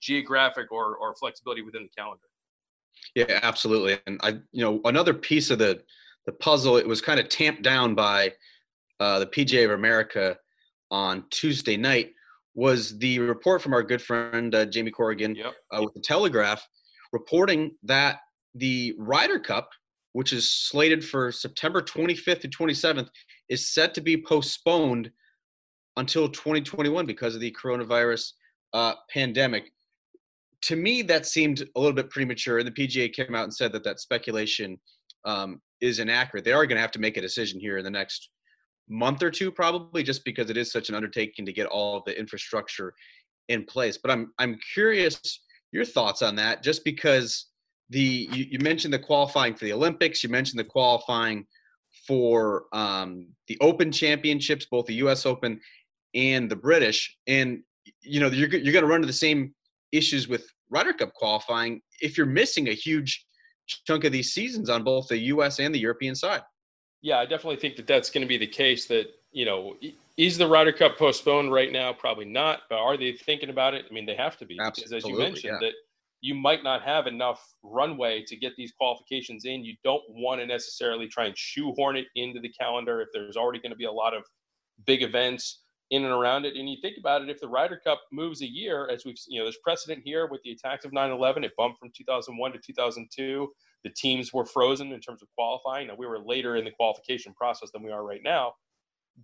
geographic 0.00 0.72
or, 0.72 0.96
or 0.96 1.14
flexibility 1.16 1.62
within 1.62 1.82
the 1.82 1.90
calendar. 1.96 2.22
Yeah, 3.14 3.40
absolutely. 3.42 3.98
And 4.06 4.20
I, 4.22 4.38
you 4.52 4.64
know, 4.64 4.80
another 4.84 5.14
piece 5.14 5.50
of 5.50 5.58
the 5.58 5.82
the 6.26 6.32
puzzle, 6.32 6.76
it 6.76 6.86
was 6.86 7.00
kind 7.00 7.18
of 7.18 7.28
tamped 7.28 7.62
down 7.62 7.94
by 7.94 8.32
uh, 9.00 9.18
the 9.18 9.26
PGA 9.26 9.64
of 9.64 9.70
America 9.72 10.38
on 10.90 11.24
Tuesday 11.30 11.76
night 11.76 12.12
was 12.54 12.98
the 12.98 13.18
report 13.18 13.62
from 13.62 13.72
our 13.72 13.82
good 13.82 14.02
friend 14.02 14.54
uh, 14.54 14.64
Jamie 14.66 14.90
Corrigan 14.90 15.34
yep. 15.34 15.54
uh, 15.72 15.82
with 15.82 15.94
the 15.94 16.00
Telegraph, 16.00 16.66
reporting 17.12 17.72
that 17.82 18.18
the 18.54 18.94
Ryder 18.98 19.38
Cup, 19.38 19.70
which 20.12 20.32
is 20.32 20.52
slated 20.52 21.04
for 21.04 21.30
September 21.30 21.80
25th 21.80 22.40
to 22.40 22.48
27th, 22.48 23.08
is 23.48 23.72
set 23.72 23.94
to 23.94 24.00
be 24.00 24.20
postponed 24.20 25.10
until 25.96 26.28
2021 26.28 27.06
because 27.06 27.34
of 27.34 27.40
the 27.40 27.54
coronavirus 27.60 28.32
uh, 28.72 28.94
pandemic. 29.12 29.70
To 30.62 30.76
me, 30.76 31.02
that 31.02 31.26
seemed 31.26 31.62
a 31.74 31.80
little 31.80 31.94
bit 31.94 32.10
premature, 32.10 32.58
and 32.58 32.66
the 32.66 32.72
PGA 32.72 33.12
came 33.12 33.34
out 33.34 33.44
and 33.44 33.54
said 33.54 33.72
that 33.72 33.84
that 33.84 34.00
speculation 34.00 34.78
um, 35.24 35.60
is 35.80 35.98
inaccurate. 35.98 36.44
They 36.44 36.52
are 36.52 36.66
going 36.66 36.76
to 36.76 36.82
have 36.82 36.90
to 36.92 36.98
make 36.98 37.16
a 37.16 37.22
decision 37.22 37.60
here 37.60 37.78
in 37.78 37.84
the 37.84 37.90
next 37.90 38.30
month 38.90 39.22
or 39.22 39.30
two 39.30 39.50
probably 39.50 40.02
just 40.02 40.24
because 40.24 40.50
it 40.50 40.56
is 40.56 40.70
such 40.70 40.88
an 40.88 40.94
undertaking 40.94 41.46
to 41.46 41.52
get 41.52 41.66
all 41.66 41.96
of 41.96 42.04
the 42.04 42.18
infrastructure 42.18 42.92
in 43.48 43.64
place 43.64 43.96
but 43.96 44.10
i'm 44.10 44.32
i'm 44.38 44.58
curious 44.74 45.40
your 45.72 45.84
thoughts 45.84 46.22
on 46.22 46.34
that 46.34 46.62
just 46.62 46.84
because 46.84 47.46
the 47.90 48.28
you, 48.32 48.46
you 48.50 48.58
mentioned 48.58 48.92
the 48.92 48.98
qualifying 48.98 49.54
for 49.54 49.64
the 49.64 49.72
olympics 49.72 50.22
you 50.22 50.28
mentioned 50.28 50.58
the 50.58 50.64
qualifying 50.64 51.46
for 52.06 52.64
um, 52.72 53.26
the 53.48 53.58
open 53.60 53.90
championships 53.90 54.66
both 54.70 54.86
the 54.86 54.94
us 54.94 55.24
open 55.26 55.60
and 56.14 56.50
the 56.50 56.56
british 56.56 57.16
and 57.26 57.62
you 58.02 58.20
know 58.20 58.28
you're, 58.28 58.48
you're 58.48 58.72
going 58.72 58.84
to 58.84 58.88
run 58.88 58.96
into 58.96 59.06
the 59.06 59.12
same 59.12 59.54
issues 59.92 60.28
with 60.28 60.46
Ryder 60.70 60.92
Cup 60.92 61.12
qualifying 61.14 61.82
if 62.00 62.16
you're 62.16 62.26
missing 62.26 62.68
a 62.68 62.72
huge 62.72 63.26
chunk 63.86 64.04
of 64.04 64.12
these 64.12 64.32
seasons 64.32 64.70
on 64.70 64.82
both 64.82 65.08
the 65.08 65.18
US 65.18 65.60
and 65.60 65.74
the 65.74 65.78
European 65.78 66.14
side. 66.14 66.42
Yeah, 67.02 67.18
I 67.18 67.24
definitely 67.24 67.56
think 67.56 67.76
that 67.76 67.86
that's 67.86 68.10
going 68.10 68.22
to 68.22 68.28
be 68.28 68.36
the 68.36 68.46
case. 68.46 68.86
That 68.86 69.06
you 69.32 69.44
know, 69.44 69.76
is 70.16 70.36
the 70.36 70.46
Ryder 70.46 70.72
Cup 70.72 70.98
postponed 70.98 71.52
right 71.52 71.72
now? 71.72 71.92
Probably 71.92 72.24
not. 72.24 72.62
But 72.68 72.78
are 72.78 72.96
they 72.96 73.12
thinking 73.12 73.50
about 73.50 73.74
it? 73.74 73.86
I 73.88 73.92
mean, 73.92 74.06
they 74.06 74.16
have 74.16 74.36
to 74.38 74.46
be 74.46 74.58
Absolutely, 74.60 74.96
because, 74.96 75.04
as 75.04 75.10
you 75.10 75.18
mentioned, 75.18 75.58
yeah. 75.60 75.68
that 75.68 75.74
you 76.20 76.34
might 76.34 76.62
not 76.62 76.82
have 76.82 77.06
enough 77.06 77.54
runway 77.62 78.22
to 78.26 78.36
get 78.36 78.54
these 78.56 78.72
qualifications 78.72 79.44
in. 79.46 79.64
You 79.64 79.74
don't 79.82 80.02
want 80.10 80.40
to 80.40 80.46
necessarily 80.46 81.08
try 81.08 81.26
and 81.26 81.36
shoehorn 81.36 81.96
it 81.96 82.06
into 82.16 82.40
the 82.40 82.50
calendar 82.50 83.00
if 83.00 83.08
there's 83.12 83.36
already 83.36 83.58
going 83.58 83.72
to 83.72 83.76
be 83.76 83.86
a 83.86 83.92
lot 83.92 84.14
of 84.14 84.24
big 84.84 85.02
events 85.02 85.62
in 85.90 86.04
and 86.04 86.12
around 86.12 86.44
it. 86.44 86.56
And 86.56 86.68
you 86.68 86.76
think 86.82 86.96
about 86.98 87.22
it, 87.22 87.30
if 87.30 87.40
the 87.40 87.48
Ryder 87.48 87.80
Cup 87.82 88.02
moves 88.12 88.42
a 88.42 88.46
year, 88.46 88.88
as 88.90 89.04
we've 89.04 89.18
you 89.26 89.38
know, 89.38 89.44
there's 89.46 89.58
precedent 89.62 90.02
here 90.04 90.26
with 90.26 90.42
the 90.42 90.52
attacks 90.52 90.84
of 90.84 90.92
9/11. 90.92 91.44
It 91.44 91.52
bumped 91.56 91.78
from 91.78 91.90
2001 91.96 92.52
to 92.52 92.58
2002 92.58 93.48
the 93.84 93.90
teams 93.90 94.32
were 94.32 94.44
frozen 94.44 94.92
in 94.92 95.00
terms 95.00 95.22
of 95.22 95.28
qualifying. 95.36 95.88
Now 95.88 95.94
we 95.98 96.06
were 96.06 96.18
later 96.18 96.56
in 96.56 96.64
the 96.64 96.70
qualification 96.70 97.32
process 97.34 97.70
than 97.72 97.82
we 97.82 97.90
are 97.90 98.04
right 98.04 98.22
now. 98.24 98.54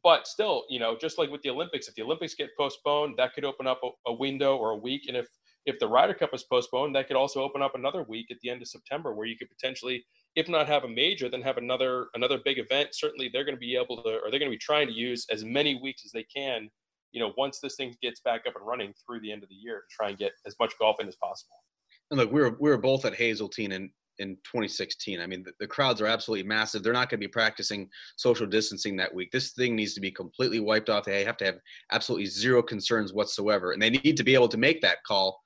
but 0.03 0.27
still, 0.27 0.65
you 0.69 0.79
know, 0.79 0.97
just 1.01 1.19
like 1.19 1.31
with 1.31 1.43
the 1.43 1.51
Olympics, 1.51 1.89
if 1.89 1.95
the 1.95 2.03
Olympics 2.03 2.35
get 2.35 2.51
postponed, 2.59 3.15
that 3.19 3.35
could 3.35 3.45
open 3.45 3.67
up 3.67 3.81
a, 3.83 4.11
a 4.11 4.13
window 4.13 4.57
or 4.57 4.71
a 4.71 4.77
week. 4.77 5.03
And 5.09 5.17
if 5.17 5.27
if 5.65 5.79
the 5.81 5.89
Ryder 5.89 6.15
Cup 6.15 6.33
is 6.33 6.45
postponed, 6.45 6.95
that 6.95 7.09
could 7.09 7.17
also 7.17 7.43
open 7.43 7.61
up 7.61 7.75
another 7.75 8.05
week 8.05 8.27
at 8.31 8.37
the 8.41 8.51
end 8.51 8.63
of 8.63 8.69
September 8.69 9.13
where 9.15 9.27
you 9.27 9.37
could 9.37 9.49
potentially, 9.49 10.05
if 10.37 10.49
not 10.49 10.69
have 10.69 10.85
a 10.85 10.89
major, 10.89 11.29
then 11.29 11.43
have 11.43 11.57
another 11.57 12.09
another 12.15 12.39
big 12.45 12.59
event. 12.59 12.91
Certainly, 12.93 13.31
they're 13.33 13.45
going 13.45 13.57
to 13.57 13.61
be 13.61 13.77
able 13.77 14.03
to, 14.03 14.11
or 14.23 14.31
they're 14.31 14.39
going 14.41 14.51
to 14.51 14.57
be 14.57 14.59
trying 14.59 14.87
to 14.87 14.93
use 14.93 15.27
as 15.31 15.45
many 15.45 15.81
weeks 15.83 16.03
as 16.05 16.13
they 16.13 16.25
can. 16.25 16.69
You 17.13 17.21
know, 17.21 17.33
once 17.37 17.61
this 17.61 17.77
thing 17.77 17.95
gets 18.03 18.21
back 18.21 18.43
up 18.47 18.55
and 18.57 18.67
running 18.67 18.93
through 19.05 19.21
the 19.21 19.33
end 19.33 19.43
of 19.43 19.49
the 19.49 19.55
year 19.55 19.77
to 19.77 19.95
try 19.97 20.11
and 20.11 20.19
get 20.19 20.33
as 20.47 20.55
much 20.61 20.73
golf 20.79 20.97
in 21.01 21.09
as 21.09 21.17
possible. 21.17 21.57
And 22.11 22.21
look, 22.21 22.31
we 22.31 22.41
were 22.41 22.57
we 22.61 22.71
were 22.71 22.79
both 22.79 23.05
at 23.05 23.15
Hazeltine 23.15 23.73
in 23.73 23.91
in 24.19 24.37
2016. 24.45 25.21
I 25.21 25.27
mean, 25.27 25.43
the, 25.43 25.53
the 25.61 25.67
crowds 25.67 26.01
are 26.01 26.07
absolutely 26.07 26.47
massive. 26.47 26.83
They're 26.83 26.93
not 26.93 27.09
going 27.09 27.21
to 27.21 27.27
be 27.27 27.31
practicing 27.31 27.89
social 28.17 28.47
distancing 28.47 28.97
that 28.97 29.15
week. 29.15 29.31
This 29.31 29.53
thing 29.53 29.77
needs 29.77 29.95
to 29.95 30.01
be 30.01 30.11
completely 30.11 30.61
wiped 30.61 30.91
off. 30.91 31.05
They 31.05 31.25
have 31.25 31.37
to 31.39 31.45
have 31.45 31.59
absolutely 31.93 32.27
zero 32.27 32.63
concerns 32.63 33.13
whatsoever, 33.13 33.73
and 33.73 33.83
they 33.83 33.91
need 33.91 34.17
to 34.17 34.25
be 34.25 34.35
able 34.35 34.49
to 34.49 34.59
make 34.59 34.81
that 34.83 34.99
call 35.07 35.41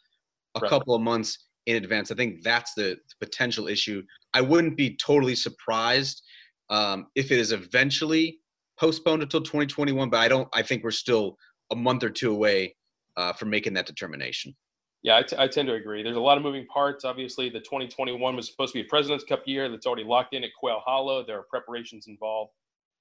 a 0.56 0.60
right. 0.60 0.68
couple 0.68 0.94
of 0.94 1.02
months 1.02 1.46
in 1.66 1.76
advance. 1.76 2.10
I 2.10 2.14
think 2.14 2.42
that's 2.42 2.74
the, 2.74 2.96
the 3.08 3.26
potential 3.26 3.68
issue. 3.68 4.02
I 4.34 4.40
wouldn't 4.40 4.76
be 4.76 4.96
totally 4.96 5.34
surprised 5.34 6.22
um, 6.68 7.06
if 7.14 7.30
it 7.30 7.38
is 7.38 7.52
eventually 7.52 8.38
postponed 8.78 9.22
until 9.22 9.42
2021, 9.42 10.08
but 10.08 10.18
I 10.18 10.28
don't. 10.28 10.48
I 10.52 10.62
think 10.62 10.82
we're 10.82 10.90
still 10.90 11.36
a 11.70 11.76
month 11.76 12.02
or 12.02 12.10
two 12.10 12.32
away 12.32 12.74
uh, 13.16 13.32
from 13.32 13.50
making 13.50 13.74
that 13.74 13.86
determination. 13.86 14.54
Yeah, 15.02 15.16
I, 15.16 15.22
t- 15.22 15.36
I 15.38 15.48
tend 15.48 15.68
to 15.68 15.74
agree. 15.74 16.02
There's 16.02 16.16
a 16.16 16.20
lot 16.20 16.36
of 16.36 16.42
moving 16.42 16.66
parts. 16.66 17.04
Obviously, 17.04 17.48
the 17.48 17.60
2021 17.60 18.36
was 18.36 18.50
supposed 18.50 18.72
to 18.74 18.80
be 18.80 18.86
a 18.86 18.88
President's 18.88 19.24
Cup 19.24 19.42
year 19.46 19.68
that's 19.70 19.86
already 19.86 20.04
locked 20.04 20.34
in 20.34 20.44
at 20.44 20.50
Quail 20.58 20.82
Hollow. 20.84 21.24
There 21.24 21.38
are 21.38 21.46
preparations 21.48 22.06
involved 22.06 22.52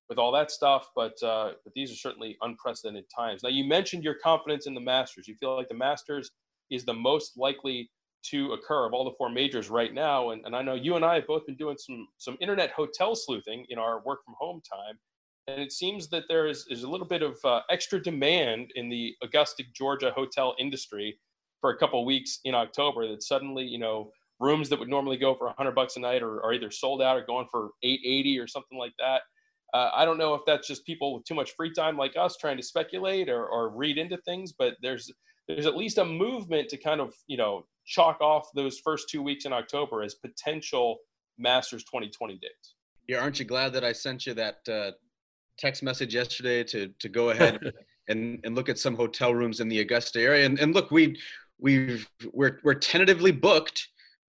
with 0.07 0.17
all 0.17 0.31
that 0.31 0.49
stuff, 0.49 0.89
but 0.95 1.21
uh, 1.21 1.51
but 1.63 1.73
these 1.75 1.91
are 1.91 1.95
certainly 1.95 2.37
unprecedented 2.41 3.05
times. 3.13 3.43
Now, 3.43 3.49
you 3.49 3.65
mentioned 3.65 4.03
your 4.03 4.15
confidence 4.15 4.65
in 4.65 4.73
the 4.73 4.81
Masters. 4.81 5.27
You 5.27 5.35
feel 5.35 5.55
like 5.55 5.67
the 5.67 5.75
Masters 5.75 6.31
is 6.71 6.85
the 6.85 6.93
most 6.93 7.37
likely 7.37 7.91
to 8.21 8.53
occur 8.53 8.85
of 8.85 8.93
all 8.93 9.05
the 9.05 9.15
four 9.17 9.29
majors 9.29 9.69
right 9.69 9.93
now. 9.93 10.31
And, 10.31 10.45
and 10.45 10.55
I 10.55 10.61
know 10.61 10.73
you 10.73 10.95
and 10.95 11.05
I 11.05 11.15
have 11.15 11.27
both 11.27 11.45
been 11.45 11.55
doing 11.55 11.77
some 11.77 12.07
some 12.17 12.37
internet 12.39 12.71
hotel 12.71 13.13
sleuthing 13.13 13.65
in 13.69 13.77
our 13.77 14.01
work 14.05 14.23
from 14.23 14.35
home 14.39 14.61
time. 14.71 14.97
And 15.47 15.61
it 15.61 15.71
seems 15.71 16.09
that 16.09 16.23
there 16.29 16.47
is, 16.47 16.65
is 16.69 16.83
a 16.83 16.89
little 16.89 17.07
bit 17.07 17.23
of 17.23 17.37
uh, 17.43 17.61
extra 17.71 18.01
demand 18.01 18.71
in 18.75 18.87
the 18.87 19.15
Augusta, 19.23 19.63
Georgia 19.73 20.11
hotel 20.15 20.55
industry 20.59 21.17
for 21.61 21.71
a 21.71 21.77
couple 21.77 22.03
weeks 22.05 22.39
in 22.45 22.55
October 22.55 23.07
that 23.07 23.23
suddenly, 23.23 23.65
you 23.65 23.79
know, 23.79 24.11
rooms 24.39 24.69
that 24.69 24.79
would 24.79 24.89
normally 24.89 25.17
go 25.17 25.35
for 25.35 25.47
100 25.47 25.73
bucks 25.73 25.97
a 25.97 25.99
night 25.99 26.21
are, 26.21 26.43
are 26.43 26.53
either 26.53 26.71
sold 26.71 27.01
out 27.01 27.17
or 27.17 27.25
going 27.25 27.47
for 27.51 27.71
880 27.83 28.39
or 28.39 28.47
something 28.47 28.77
like 28.77 28.93
that. 28.99 29.21
Uh, 29.73 29.91
I 29.93 30.05
don't 30.05 30.17
know 30.17 30.33
if 30.33 30.41
that's 30.47 30.67
just 30.67 30.85
people 30.85 31.13
with 31.13 31.25
too 31.25 31.35
much 31.35 31.51
free 31.55 31.71
time 31.71 31.97
like 31.97 32.13
us 32.17 32.37
trying 32.37 32.57
to 32.57 32.63
speculate 32.63 33.29
or, 33.29 33.45
or 33.45 33.69
read 33.69 33.97
into 33.97 34.17
things, 34.17 34.53
but 34.57 34.75
there's 34.81 35.11
there's 35.47 35.65
at 35.65 35.75
least 35.75 35.97
a 35.97 36.05
movement 36.05 36.69
to 36.69 36.77
kind 36.77 37.01
of 37.01 37.13
you 37.27 37.37
know 37.37 37.65
chalk 37.85 38.21
off 38.21 38.47
those 38.55 38.79
first 38.79 39.09
two 39.09 39.21
weeks 39.21 39.45
in 39.45 39.53
October 39.53 40.03
as 40.03 40.15
potential 40.15 40.97
Masters 41.37 41.83
2020 41.83 42.35
dates. 42.35 42.75
Yeah, 43.07 43.19
aren't 43.19 43.39
you 43.39 43.45
glad 43.45 43.73
that 43.73 43.83
I 43.83 43.91
sent 43.91 44.25
you 44.25 44.33
that 44.35 44.57
uh, 44.69 44.91
text 45.57 45.83
message 45.83 46.15
yesterday 46.15 46.63
to 46.63 46.91
to 46.99 47.09
go 47.09 47.29
ahead 47.29 47.59
and 48.07 48.39
and 48.43 48.55
look 48.55 48.69
at 48.69 48.79
some 48.79 48.95
hotel 48.95 49.35
rooms 49.35 49.59
in 49.59 49.67
the 49.67 49.81
Augusta 49.81 50.19
area? 50.19 50.45
And, 50.47 50.59
and 50.59 50.73
look, 50.73 50.89
we 50.89 51.19
we've 51.59 52.07
we're 52.33 52.59
we're 52.63 52.73
tentatively 52.73 53.31
booked 53.31 53.87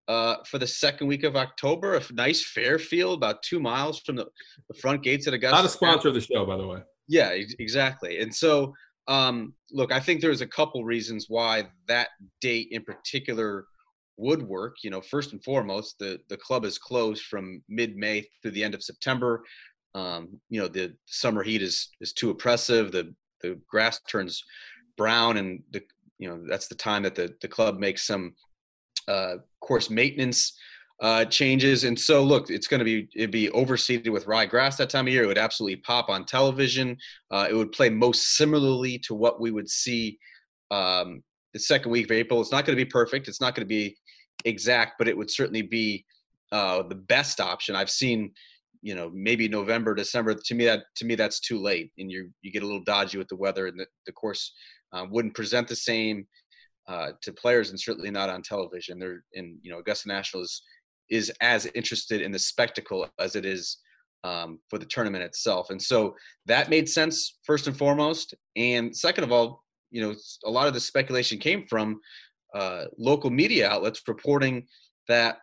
uh, 0.08 0.36
for 0.46 0.58
the 0.58 0.66
second 0.66 1.06
week 1.06 1.24
of 1.24 1.36
October. 1.36 1.94
A 1.94 2.02
nice 2.12 2.44
Fairfield, 2.44 3.18
about 3.18 3.42
two 3.42 3.60
miles 3.60 4.00
from 4.00 4.16
the, 4.16 4.26
the 4.68 4.74
front 4.74 5.02
gates 5.02 5.26
at 5.26 5.34
Augusta. 5.34 5.56
Not 5.56 5.64
a 5.64 5.68
sponsor 5.68 6.08
of 6.08 6.14
the 6.14 6.20
show, 6.20 6.44
by 6.44 6.56
the 6.56 6.66
way. 6.66 6.80
Yeah, 7.08 7.30
exactly. 7.30 8.20
And 8.20 8.34
so 8.34 8.74
um, 9.10 9.54
look, 9.72 9.92
I 9.92 10.00
think 10.00 10.20
there's 10.20 10.40
a 10.40 10.46
couple 10.46 10.84
reasons 10.84 11.26
why 11.28 11.68
that 11.88 12.08
date 12.40 12.68
in 12.70 12.84
particular 12.84 13.66
would 14.16 14.42
work. 14.42 14.76
You 14.84 14.90
know, 14.90 15.00
first 15.00 15.32
and 15.32 15.42
foremost, 15.42 15.98
the 15.98 16.20
the 16.28 16.36
club 16.36 16.64
is 16.64 16.78
closed 16.78 17.24
from 17.24 17.62
mid-May 17.68 18.26
through 18.40 18.52
the 18.52 18.62
end 18.62 18.74
of 18.74 18.82
September. 18.82 19.42
Um, 19.94 20.40
you 20.48 20.60
know, 20.60 20.68
the 20.68 20.94
summer 21.06 21.42
heat 21.42 21.62
is 21.62 21.88
is 22.00 22.12
too 22.12 22.30
oppressive. 22.30 22.92
The 22.92 23.12
the 23.42 23.58
grass 23.68 24.00
turns 24.08 24.44
brown, 24.96 25.38
and 25.38 25.62
the 25.72 25.82
you 26.20 26.28
know 26.28 26.40
that's 26.46 26.68
the 26.68 26.74
time 26.74 27.02
that 27.02 27.14
the 27.14 27.34
the 27.40 27.48
club 27.48 27.78
makes 27.78 28.06
some 28.06 28.34
uh, 29.08 29.36
course 29.60 29.90
maintenance 29.90 30.56
uh, 31.00 31.24
changes. 31.24 31.84
And 31.84 31.98
so, 31.98 32.22
look, 32.22 32.50
it's 32.50 32.66
going 32.66 32.80
to 32.80 32.84
be 32.84 33.08
it'd 33.16 33.30
be 33.30 33.48
overseeded 33.48 34.12
with 34.12 34.26
ryegrass 34.26 34.76
that 34.76 34.90
time 34.90 35.06
of 35.06 35.12
year. 35.12 35.24
It 35.24 35.28
would 35.28 35.38
absolutely 35.38 35.76
pop 35.76 36.10
on 36.10 36.26
television. 36.26 36.96
Uh, 37.30 37.46
it 37.48 37.54
would 37.54 37.72
play 37.72 37.88
most 37.88 38.36
similarly 38.36 38.98
to 39.00 39.14
what 39.14 39.40
we 39.40 39.50
would 39.50 39.68
see 39.68 40.18
um, 40.70 41.22
the 41.54 41.58
second 41.58 41.90
week 41.90 42.04
of 42.04 42.12
April. 42.12 42.40
It's 42.40 42.52
not 42.52 42.66
going 42.66 42.76
to 42.76 42.84
be 42.84 42.88
perfect. 42.88 43.26
It's 43.26 43.40
not 43.40 43.54
going 43.54 43.66
to 43.66 43.68
be 43.68 43.96
exact, 44.44 44.92
but 44.98 45.08
it 45.08 45.16
would 45.16 45.30
certainly 45.30 45.62
be 45.62 46.04
uh, 46.52 46.82
the 46.82 46.96
best 46.96 47.40
option. 47.40 47.74
I've 47.74 47.90
seen, 47.90 48.32
you 48.82 48.94
know, 48.94 49.10
maybe 49.14 49.48
November, 49.48 49.94
December. 49.94 50.34
To 50.34 50.54
me, 50.54 50.66
that 50.66 50.82
to 50.96 51.06
me 51.06 51.14
that's 51.14 51.40
too 51.40 51.58
late, 51.58 51.92
and 51.96 52.12
you 52.12 52.30
you 52.42 52.52
get 52.52 52.62
a 52.62 52.66
little 52.66 52.84
dodgy 52.84 53.16
with 53.16 53.28
the 53.28 53.36
weather, 53.36 53.68
and 53.68 53.80
the, 53.80 53.86
the 54.04 54.12
course 54.12 54.52
um, 54.92 55.10
wouldn't 55.10 55.34
present 55.34 55.68
the 55.68 55.76
same. 55.76 56.26
Uh, 56.88 57.12
to 57.22 57.32
players 57.32 57.70
and 57.70 57.78
certainly 57.78 58.10
not 58.10 58.28
on 58.28 58.42
television. 58.42 58.98
They're 58.98 59.22
in, 59.34 59.60
you 59.62 59.70
know, 59.70 59.78
Augusta 59.78 60.08
National 60.08 60.42
is 60.42 60.62
is 61.08 61.30
as 61.40 61.66
interested 61.74 62.20
in 62.20 62.32
the 62.32 62.38
spectacle 62.38 63.08
as 63.18 63.36
it 63.36 63.44
is 63.44 63.78
um, 64.24 64.58
for 64.68 64.78
the 64.78 64.86
tournament 64.86 65.22
itself. 65.22 65.70
And 65.70 65.80
so 65.80 66.16
that 66.46 66.70
made 66.70 66.88
sense 66.88 67.38
first 67.44 67.66
and 67.66 67.76
foremost. 67.76 68.34
And 68.56 68.96
second 68.96 69.24
of 69.24 69.32
all, 69.32 69.64
you 69.90 70.00
know, 70.00 70.14
a 70.44 70.50
lot 70.50 70.68
of 70.68 70.74
the 70.74 70.80
speculation 70.80 71.38
came 71.38 71.66
from 71.66 72.00
uh, 72.54 72.86
local 72.98 73.30
media 73.30 73.68
outlets 73.68 74.02
reporting 74.08 74.66
that 75.08 75.38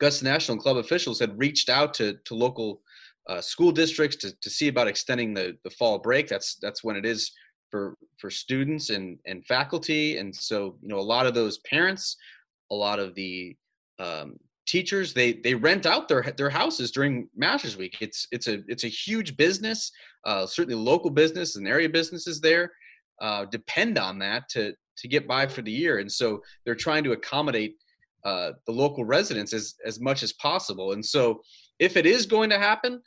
Augusta 0.00 0.24
National 0.24 0.58
Club 0.58 0.76
officials 0.76 1.18
had 1.18 1.38
reached 1.38 1.68
out 1.68 1.94
to 1.94 2.16
to 2.26 2.34
local 2.34 2.80
uh, 3.28 3.40
school 3.40 3.72
districts 3.72 4.16
to, 4.18 4.32
to 4.40 4.50
see 4.50 4.68
about 4.68 4.88
extending 4.88 5.34
the, 5.34 5.56
the 5.64 5.70
fall 5.70 5.98
break. 5.98 6.28
That's 6.28 6.56
that's 6.62 6.84
when 6.84 6.96
it 6.96 7.06
is 7.06 7.32
for 7.70 7.96
for 8.18 8.30
students 8.30 8.90
and 8.90 9.18
and 9.26 9.44
faculty. 9.46 10.18
And 10.18 10.34
so 10.34 10.76
you 10.82 10.88
know 10.88 10.98
a 10.98 11.00
lot 11.00 11.26
of 11.26 11.34
those 11.34 11.58
parents, 11.58 12.16
a 12.70 12.74
lot 12.74 12.98
of 12.98 13.14
the 13.14 13.56
um, 13.98 14.36
teachers 14.66 15.14
they 15.14 15.34
they 15.34 15.54
rent 15.54 15.86
out 15.86 16.08
their 16.08 16.22
their 16.36 16.50
houses 16.50 16.90
during 16.90 17.28
Masters 17.36 17.76
Week. 17.76 17.96
It's 18.00 18.26
it's 18.32 18.48
a 18.48 18.62
it's 18.68 18.84
a 18.84 18.88
huge 18.88 19.36
business. 19.36 19.90
Uh, 20.24 20.46
certainly, 20.46 20.78
local 20.78 21.10
business 21.10 21.56
and 21.56 21.66
area 21.66 21.88
businesses 21.88 22.40
there 22.40 22.72
uh, 23.20 23.44
depend 23.46 23.98
on 23.98 24.18
that 24.18 24.48
to 24.50 24.74
to 24.98 25.08
get 25.08 25.28
by 25.28 25.46
for 25.46 25.62
the 25.62 25.72
year, 25.72 25.98
and 25.98 26.10
so 26.10 26.42
they're 26.64 26.74
trying 26.74 27.04
to 27.04 27.12
accommodate 27.12 27.76
uh, 28.24 28.52
the 28.66 28.72
local 28.72 29.04
residents 29.04 29.52
as 29.52 29.74
as 29.84 30.00
much 30.00 30.22
as 30.22 30.32
possible. 30.34 30.92
And 30.92 31.04
so, 31.04 31.40
if 31.78 31.96
it 31.96 32.06
is 32.06 32.26
going 32.26 32.50
to 32.50 32.58
happen, 32.58 33.00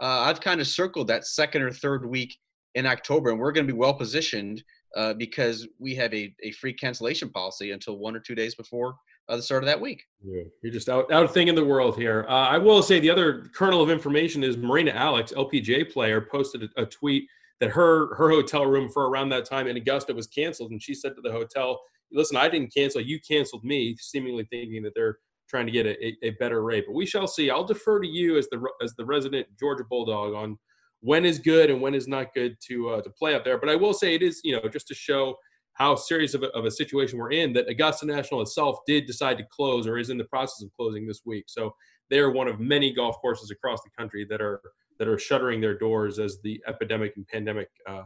uh, 0.00 0.20
I've 0.20 0.40
kind 0.40 0.60
of 0.60 0.66
circled 0.66 1.08
that 1.08 1.26
second 1.26 1.62
or 1.62 1.70
third 1.70 2.04
week 2.04 2.36
in 2.76 2.86
October, 2.86 3.30
and 3.30 3.40
we're 3.40 3.52
going 3.52 3.66
to 3.66 3.72
be 3.72 3.78
well 3.78 3.94
positioned 3.94 4.62
uh, 4.94 5.14
because 5.14 5.66
we 5.78 5.94
have 5.94 6.12
a, 6.14 6.32
a 6.42 6.52
free 6.52 6.72
cancellation 6.72 7.30
policy 7.30 7.72
until 7.72 7.98
one 7.98 8.14
or 8.14 8.20
two 8.20 8.34
days 8.34 8.54
before 8.54 8.94
uh, 9.28 9.36
the 9.36 9.42
start 9.42 9.62
of 9.62 9.66
that 9.66 9.80
week. 9.80 10.04
Yeah, 10.22 10.42
you're 10.62 10.72
just 10.72 10.88
out 10.88 11.10
out 11.10 11.24
of 11.24 11.32
thing 11.32 11.48
in 11.48 11.54
the 11.54 11.64
world 11.64 11.96
here. 11.96 12.26
Uh, 12.28 12.48
I 12.48 12.58
will 12.58 12.82
say 12.82 13.00
the 13.00 13.10
other 13.10 13.50
kernel 13.54 13.82
of 13.82 13.90
information 13.90 14.44
is 14.44 14.56
Marina 14.56 14.92
Alex, 14.92 15.32
LPGA 15.32 15.90
player, 15.90 16.20
posted 16.20 16.62
a, 16.64 16.82
a, 16.82 16.86
tweet 16.86 17.26
that 17.60 17.70
her 17.70 18.14
her 18.14 18.28
hotel 18.28 18.66
room 18.66 18.90
for 18.90 19.08
around 19.08 19.30
that 19.30 19.46
time 19.46 19.66
in 19.66 19.76
Augusta 19.76 20.14
was 20.14 20.26
canceled, 20.26 20.70
and 20.70 20.82
she 20.82 20.94
said 20.94 21.16
to 21.16 21.22
the 21.22 21.32
hotel, 21.32 21.80
"Listen, 22.12 22.36
I 22.36 22.48
didn't 22.48 22.74
cancel. 22.74 23.00
You 23.00 23.18
canceled 23.20 23.64
me," 23.64 23.96
seemingly 23.98 24.46
thinking 24.50 24.82
that 24.82 24.92
they're 24.94 25.18
trying 25.48 25.66
to 25.66 25.72
get 25.72 25.86
a, 25.86 26.04
a, 26.04 26.16
a 26.24 26.30
better 26.32 26.62
rate. 26.62 26.84
But 26.86 26.94
we 26.94 27.06
shall 27.06 27.26
see. 27.26 27.50
I'll 27.50 27.64
defer 27.64 28.00
to 28.00 28.08
you 28.08 28.36
as 28.36 28.48
the 28.48 28.62
as 28.82 28.94
the 28.96 29.04
resident 29.06 29.46
Georgia 29.58 29.84
Bulldog 29.88 30.34
on 30.34 30.58
when 31.00 31.24
is 31.24 31.38
good 31.38 31.70
and 31.70 31.80
when 31.80 31.94
is 31.94 32.08
not 32.08 32.34
good 32.34 32.56
to 32.68 32.90
uh, 32.90 33.02
to 33.02 33.10
play 33.10 33.34
up 33.34 33.44
there. 33.44 33.58
But 33.58 33.68
I 33.68 33.76
will 33.76 33.92
say 33.92 34.14
it 34.14 34.22
is 34.22 34.40
you 34.44 34.54
know 34.54 34.68
just 34.68 34.88
to 34.88 34.94
show 34.94 35.36
how 35.74 35.94
serious 35.94 36.32
of 36.32 36.42
a, 36.42 36.46
of 36.52 36.64
a, 36.64 36.70
situation 36.70 37.18
we're 37.18 37.32
in 37.32 37.52
that 37.52 37.68
Augusta 37.68 38.06
National 38.06 38.40
itself 38.40 38.78
did 38.86 39.04
decide 39.04 39.36
to 39.36 39.44
close 39.50 39.86
or 39.86 39.98
is 39.98 40.08
in 40.08 40.16
the 40.16 40.24
process 40.24 40.62
of 40.62 40.70
closing 40.74 41.06
this 41.06 41.20
week. 41.26 41.44
So 41.48 41.74
they 42.08 42.18
are 42.18 42.30
one 42.30 42.48
of 42.48 42.60
many 42.60 42.94
golf 42.94 43.16
courses 43.20 43.50
across 43.50 43.80
the 43.82 43.90
country 43.96 44.26
that 44.30 44.40
are 44.40 44.60
that 44.98 45.08
are 45.08 45.18
shuttering 45.18 45.60
their 45.60 45.76
doors 45.76 46.18
as 46.18 46.38
the 46.42 46.62
epidemic 46.66 47.12
and 47.16 47.26
pandemic 47.28 47.68
uh, 47.86 48.04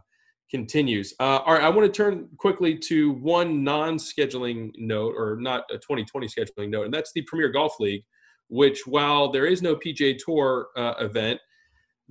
continues. 0.51 1.15
Uh, 1.21 1.39
all 1.39 1.55
right, 1.55 1.63
I 1.63 1.69
want 1.69 1.93
to 1.93 1.97
turn 1.97 2.29
quickly 2.37 2.77
to 2.79 3.13
one 3.13 3.63
non-scheduling 3.63 4.73
note, 4.77 5.15
or 5.17 5.37
not 5.41 5.65
a 5.71 5.75
2020 5.75 6.27
scheduling 6.27 6.71
note, 6.71 6.87
and 6.87 6.93
that's 6.93 7.13
the 7.13 7.23
Premier 7.23 7.49
Golf 7.49 7.79
League, 7.79 8.05
which 8.49 8.87
while 8.87 9.31
there 9.31 9.47
is 9.47 9.63
no 9.63 9.77
PGA 9.77 10.19
Tour 10.19 10.69
uh, 10.77 10.95
event, 10.99 11.41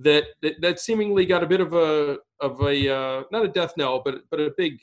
that, 0.00 0.24
that, 0.42 0.60
that 0.60 0.80
seemingly 0.80 1.26
got 1.26 1.42
a 1.42 1.46
bit 1.46 1.60
of 1.60 1.72
a 1.74 2.18
of 2.40 2.60
a 2.62 2.94
uh, 2.94 3.22
not 3.30 3.44
a 3.44 3.48
death 3.48 3.74
knell, 3.76 4.02
but 4.04 4.22
but 4.30 4.40
a 4.40 4.50
big 4.56 4.80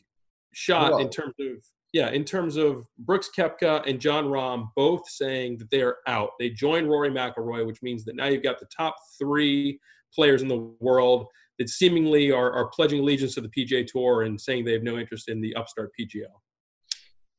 shot 0.54 1.02
in 1.02 1.10
terms 1.10 1.34
of 1.40 1.64
yeah, 1.94 2.10
in 2.10 2.24
terms 2.24 2.58
of 2.58 2.86
Brooks 3.00 3.30
Koepka 3.36 3.88
and 3.90 4.00
Jon 4.00 4.26
Rahm 4.26 4.70
both 4.76 5.10
saying 5.10 5.58
that 5.58 5.72
they 5.72 5.82
are 5.82 5.98
out. 6.08 6.32
They 6.40 6.50
join 6.50 6.86
Rory 6.86 7.10
McIlroy, 7.10 7.66
which 7.66 7.82
means 7.82 8.06
that 8.06 8.16
now 8.16 8.28
you've 8.28 8.44
got 8.44 8.60
the 8.60 8.68
top 8.76 8.96
three 9.18 9.80
players 10.14 10.42
in 10.42 10.48
the 10.48 10.74
world 10.80 11.28
that 11.60 11.70
seemingly 11.70 12.32
are, 12.32 12.52
are 12.52 12.68
pledging 12.68 13.00
allegiance 13.00 13.34
to 13.36 13.42
the 13.42 13.50
PGA 13.50 13.88
Tour 13.88 14.24
and 14.24 14.40
saying 14.40 14.66
they 14.66 14.74
have 14.74 14.84
no 14.84 14.98
interest 14.98 15.30
in 15.30 15.42
the 15.42 15.56
upstart 15.56 15.92
PGL. 16.00 16.26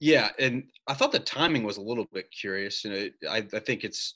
Yeah, 0.00 0.30
and 0.38 0.64
I 0.86 0.94
thought 0.94 1.12
the 1.12 1.18
timing 1.18 1.64
was 1.64 1.76
a 1.76 1.82
little 1.82 2.06
bit 2.12 2.26
curious. 2.30 2.84
You 2.84 2.90
know, 2.90 3.30
I, 3.30 3.46
I 3.52 3.58
think 3.60 3.84
it's 3.84 4.14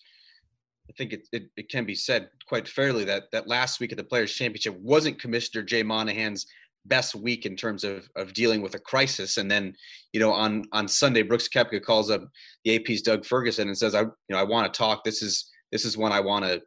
I 0.92 0.94
think 0.99 1.14
it, 1.14 1.28
it, 1.32 1.44
it, 1.56 1.70
can 1.70 1.87
be 1.87 1.94
said 1.94 2.28
quite 2.46 2.68
fairly 2.68 3.04
that 3.04 3.25
that 3.32 3.49
last 3.49 3.80
week 3.80 3.92
at 3.92 3.99
the 3.99 4.04
Players 4.04 4.34
Championship 4.34 4.78
wasn't 4.78 5.18
Commissioner 5.18 5.64
Jay 5.64 5.82
Monahan's 5.82 6.46
best 6.84 7.14
week 7.14 7.46
in 7.46 7.56
terms 7.56 7.82
of 7.82 8.06
of 8.14 8.34
dealing 8.34 8.61
with 8.61 8.75
a 8.75 8.78
crisis. 8.78 9.38
And 9.38 9.50
then, 9.50 9.75
you 10.12 10.20
know, 10.20 10.32
on 10.32 10.64
on 10.72 10.87
Sunday, 10.87 11.22
Brooks 11.22 11.49
Koepka 11.49 11.82
calls 11.82 12.11
up 12.11 12.22
the 12.64 12.76
AP's 12.76 13.00
Doug 13.00 13.25
Ferguson 13.25 13.68
and 13.68 13.78
says, 13.78 13.94
"I 13.94 14.02
you 14.02 14.12
know 14.28 14.37
I 14.37 14.42
want 14.42 14.72
to 14.72 14.76
talk. 14.76 15.02
This 15.02 15.22
is 15.22 15.50
this 15.70 15.87
is 15.87 15.96
when 15.96 16.12
I 16.12 16.20
want 16.20 16.44
to." 16.44 16.61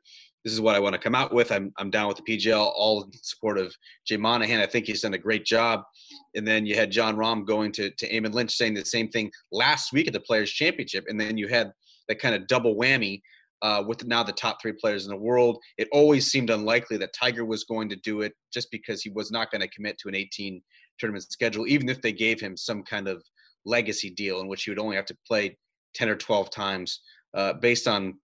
This 0.43 0.53
is 0.53 0.61
what 0.61 0.75
I 0.75 0.79
want 0.79 0.93
to 0.93 0.99
come 0.99 1.15
out 1.15 1.33
with. 1.33 1.51
I'm, 1.51 1.73
I'm 1.79 1.89
down 1.89 2.07
with 2.07 2.17
the 2.17 2.37
PGL, 2.37 2.71
all 2.75 3.01
in 3.01 3.11
support 3.23 3.57
of 3.57 3.75
Jay 4.05 4.15
Monahan. 4.15 4.59
I 4.59 4.67
think 4.67 4.85
he's 4.85 5.01
done 5.01 5.15
a 5.15 5.17
great 5.17 5.43
job. 5.43 5.81
And 6.35 6.47
then 6.47 6.67
you 6.67 6.75
had 6.75 6.91
Jon 6.91 7.17
Rahm 7.17 7.47
going 7.47 7.71
to, 7.71 7.89
to 7.89 8.07
Eamon 8.07 8.31
Lynch 8.31 8.53
saying 8.55 8.75
the 8.75 8.85
same 8.85 9.09
thing 9.09 9.31
last 9.51 9.91
week 9.91 10.05
at 10.05 10.13
the 10.13 10.19
Players 10.19 10.51
Championship. 10.51 11.05
And 11.07 11.19
then 11.19 11.35
you 11.35 11.47
had 11.47 11.73
that 12.09 12.19
kind 12.19 12.35
of 12.35 12.45
double 12.45 12.75
whammy 12.75 13.23
uh, 13.61 13.83
with 13.85 14.05
now 14.05 14.23
the 14.23 14.31
top 14.31 14.61
three 14.61 14.73
players 14.73 15.05
in 15.05 15.09
the 15.09 15.17
world. 15.17 15.57
It 15.77 15.87
always 15.91 16.27
seemed 16.27 16.49
unlikely 16.49 16.97
that 16.97 17.13
Tiger 17.13 17.45
was 17.45 17.63
going 17.63 17.89
to 17.89 17.95
do 17.97 18.21
it 18.21 18.33
just 18.53 18.69
because 18.71 19.01
he 19.01 19.09
was 19.09 19.31
not 19.31 19.51
going 19.51 19.61
to 19.61 19.67
commit 19.69 19.97
to 19.99 20.09
an 20.09 20.15
18 20.15 20.61
tournament 20.99 21.23
schedule, 21.29 21.67
even 21.67 21.89
if 21.89 22.01
they 22.01 22.11
gave 22.11 22.39
him 22.39 22.55
some 22.57 22.83
kind 22.83 23.07
of 23.07 23.23
legacy 23.65 24.09
deal 24.09 24.41
in 24.41 24.47
which 24.47 24.63
he 24.63 24.71
would 24.71 24.79
only 24.79 24.95
have 24.95 25.05
to 25.05 25.17
play 25.27 25.57
10 25.95 26.09
or 26.09 26.15
12 26.15 26.49
times 26.49 27.01
uh, 27.35 27.53
based 27.53 27.87
on 27.87 28.15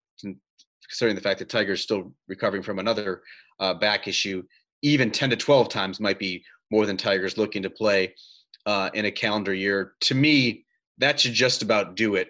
considering 0.88 1.16
the 1.16 1.22
fact 1.22 1.40
that 1.40 1.50
Tiger 1.50 1.74
is 1.74 1.82
still 1.82 2.14
recovering 2.28 2.64
from 2.64 2.80
another 2.80 3.22
uh, 3.60 3.74
back 3.74 4.08
issue. 4.08 4.44
Even 4.82 5.12
10 5.12 5.32
to 5.32 5.36
12 5.36 5.70
times 5.70 6.00
might 6.00 6.20
be 6.20 6.44
more 6.70 6.86
than 6.86 6.98
Tiger's 6.98 7.38
looking 7.38 7.64
to 7.64 7.70
play 7.70 8.14
uh, 8.66 8.90
in 8.94 9.06
a 9.06 9.12
calendar 9.12 9.54
year. 9.54 9.94
To 10.02 10.16
me, 10.16 10.66
that 10.98 11.20
should 11.20 11.34
just 11.34 11.62
about 11.62 11.96
do 11.96 12.16
it 12.16 12.30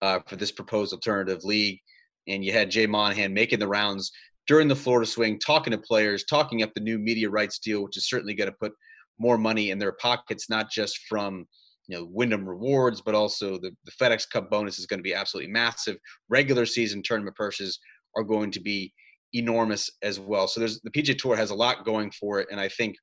uh, 0.00 0.20
for 0.26 0.36
this 0.36 0.52
proposed 0.52 0.92
alternative 0.92 1.44
league 1.44 1.80
and 2.28 2.44
you 2.44 2.52
had 2.52 2.70
Jay 2.70 2.86
Monahan 2.86 3.34
making 3.34 3.58
the 3.58 3.68
rounds 3.68 4.12
during 4.46 4.68
the 4.68 4.76
Florida 4.76 5.06
swing, 5.06 5.38
talking 5.38 5.70
to 5.70 5.78
players, 5.78 6.24
talking 6.24 6.62
up 6.62 6.72
the 6.74 6.80
new 6.80 6.98
media 6.98 7.30
rights 7.30 7.58
deal, 7.58 7.82
which 7.82 7.96
is 7.96 8.08
certainly 8.08 8.34
going 8.34 8.50
to 8.50 8.56
put 8.60 8.72
more 9.18 9.38
money 9.38 9.70
in 9.70 9.78
their 9.78 9.92
pockets, 9.92 10.50
not 10.50 10.70
just 10.70 10.98
from 11.08 11.46
you 11.88 11.96
know 11.96 12.08
Wyndham 12.10 12.48
rewards, 12.48 13.00
but 13.00 13.14
also 13.14 13.58
the, 13.58 13.70
the 13.84 13.92
FedEx 13.92 14.28
Cup 14.30 14.50
bonus 14.50 14.78
is 14.78 14.86
going 14.86 14.98
to 14.98 15.04
be 15.04 15.14
absolutely 15.14 15.52
massive. 15.52 15.96
Regular 16.28 16.66
season 16.66 17.02
tournament 17.02 17.36
purses 17.36 17.78
are 18.16 18.24
going 18.24 18.50
to 18.52 18.60
be 18.60 18.92
enormous 19.32 19.90
as 20.02 20.20
well. 20.20 20.46
So 20.46 20.60
there's 20.60 20.80
the 20.80 20.90
PGA 20.90 21.16
Tour 21.16 21.36
has 21.36 21.50
a 21.50 21.54
lot 21.54 21.84
going 21.84 22.10
for 22.12 22.40
it, 22.40 22.48
and 22.50 22.60
I 22.60 22.68
think 22.68 22.96